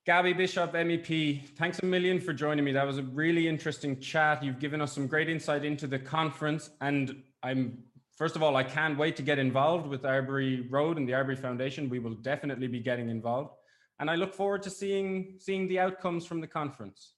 Gabby 0.05 0.33
Bischoff, 0.33 0.71
MEP, 0.71 1.47
thanks 1.57 1.79
a 1.79 1.85
million 1.85 2.19
for 2.19 2.33
joining 2.33 2.65
me. 2.65 2.71
That 2.71 2.87
was 2.87 2.97
a 2.97 3.03
really 3.03 3.47
interesting 3.47 3.99
chat. 3.99 4.43
You've 4.43 4.59
given 4.59 4.81
us 4.81 4.93
some 4.93 5.05
great 5.05 5.29
insight 5.29 5.63
into 5.63 5.85
the 5.85 5.99
conference. 5.99 6.71
And 6.81 7.21
I'm, 7.43 7.83
first 8.17 8.35
of 8.35 8.41
all, 8.41 8.55
I 8.55 8.63
can't 8.63 8.97
wait 8.97 9.15
to 9.17 9.21
get 9.21 9.37
involved 9.37 9.87
with 9.87 10.03
Arbury 10.05 10.67
Road 10.69 10.97
and 10.97 11.07
the 11.07 11.13
Arbury 11.13 11.35
Foundation. 11.35 11.87
We 11.89 11.99
will 11.99 12.15
definitely 12.15 12.67
be 12.67 12.79
getting 12.79 13.09
involved. 13.09 13.51
And 13.99 14.09
I 14.09 14.15
look 14.15 14.33
forward 14.33 14.63
to 14.63 14.71
seeing, 14.71 15.35
seeing 15.37 15.67
the 15.67 15.79
outcomes 15.79 16.25
from 16.25 16.41
the 16.41 16.47
conference. 16.47 17.13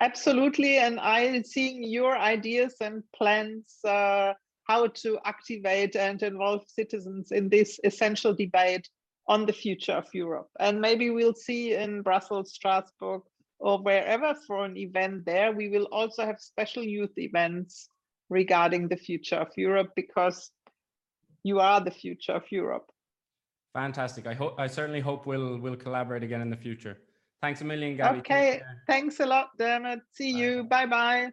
Absolutely. 0.00 0.78
And 0.78 0.98
I 0.98 1.42
seeing 1.42 1.82
your 1.82 2.16
ideas 2.16 2.74
and 2.80 3.02
plans 3.14 3.76
uh, 3.84 4.32
how 4.64 4.86
to 4.86 5.18
activate 5.24 5.96
and 5.96 6.22
involve 6.22 6.62
citizens 6.68 7.32
in 7.32 7.48
this 7.48 7.78
essential 7.84 8.32
debate 8.34 8.88
on 9.28 9.46
the 9.46 9.52
future 9.52 9.92
of 9.92 10.06
Europe. 10.12 10.48
And 10.58 10.80
maybe 10.80 11.10
we'll 11.10 11.34
see 11.34 11.74
in 11.74 12.02
Brussels, 12.02 12.52
Strasbourg, 12.52 13.22
or 13.58 13.78
wherever 13.78 14.34
for 14.46 14.64
an 14.64 14.76
event 14.76 15.26
there, 15.26 15.52
we 15.52 15.68
will 15.68 15.88
also 15.92 16.24
have 16.24 16.40
special 16.40 16.82
youth 16.82 17.16
events 17.18 17.88
regarding 18.30 18.88
the 18.88 18.96
future 18.96 19.36
of 19.36 19.48
Europe 19.56 19.90
because 19.94 20.50
you 21.42 21.60
are 21.60 21.80
the 21.80 21.90
future 21.90 22.32
of 22.32 22.44
Europe. 22.50 22.86
Fantastic. 23.74 24.26
I 24.26 24.34
hope 24.34 24.54
I 24.58 24.66
certainly 24.66 25.00
hope 25.00 25.26
we'll 25.26 25.58
we'll 25.58 25.76
collaborate 25.76 26.22
again 26.22 26.40
in 26.40 26.50
the 26.50 26.56
future. 26.56 26.98
Thanks 27.42 27.60
a 27.62 27.64
million, 27.64 27.96
Gabby. 27.96 28.18
Okay, 28.20 28.60
thanks 28.86 29.18
a 29.20 29.26
lot, 29.26 29.56
Dermot. 29.58 30.00
See 30.12 30.32
Bye. 30.32 30.38
you. 30.38 30.64
Bye 30.64 30.86
bye. 30.86 31.30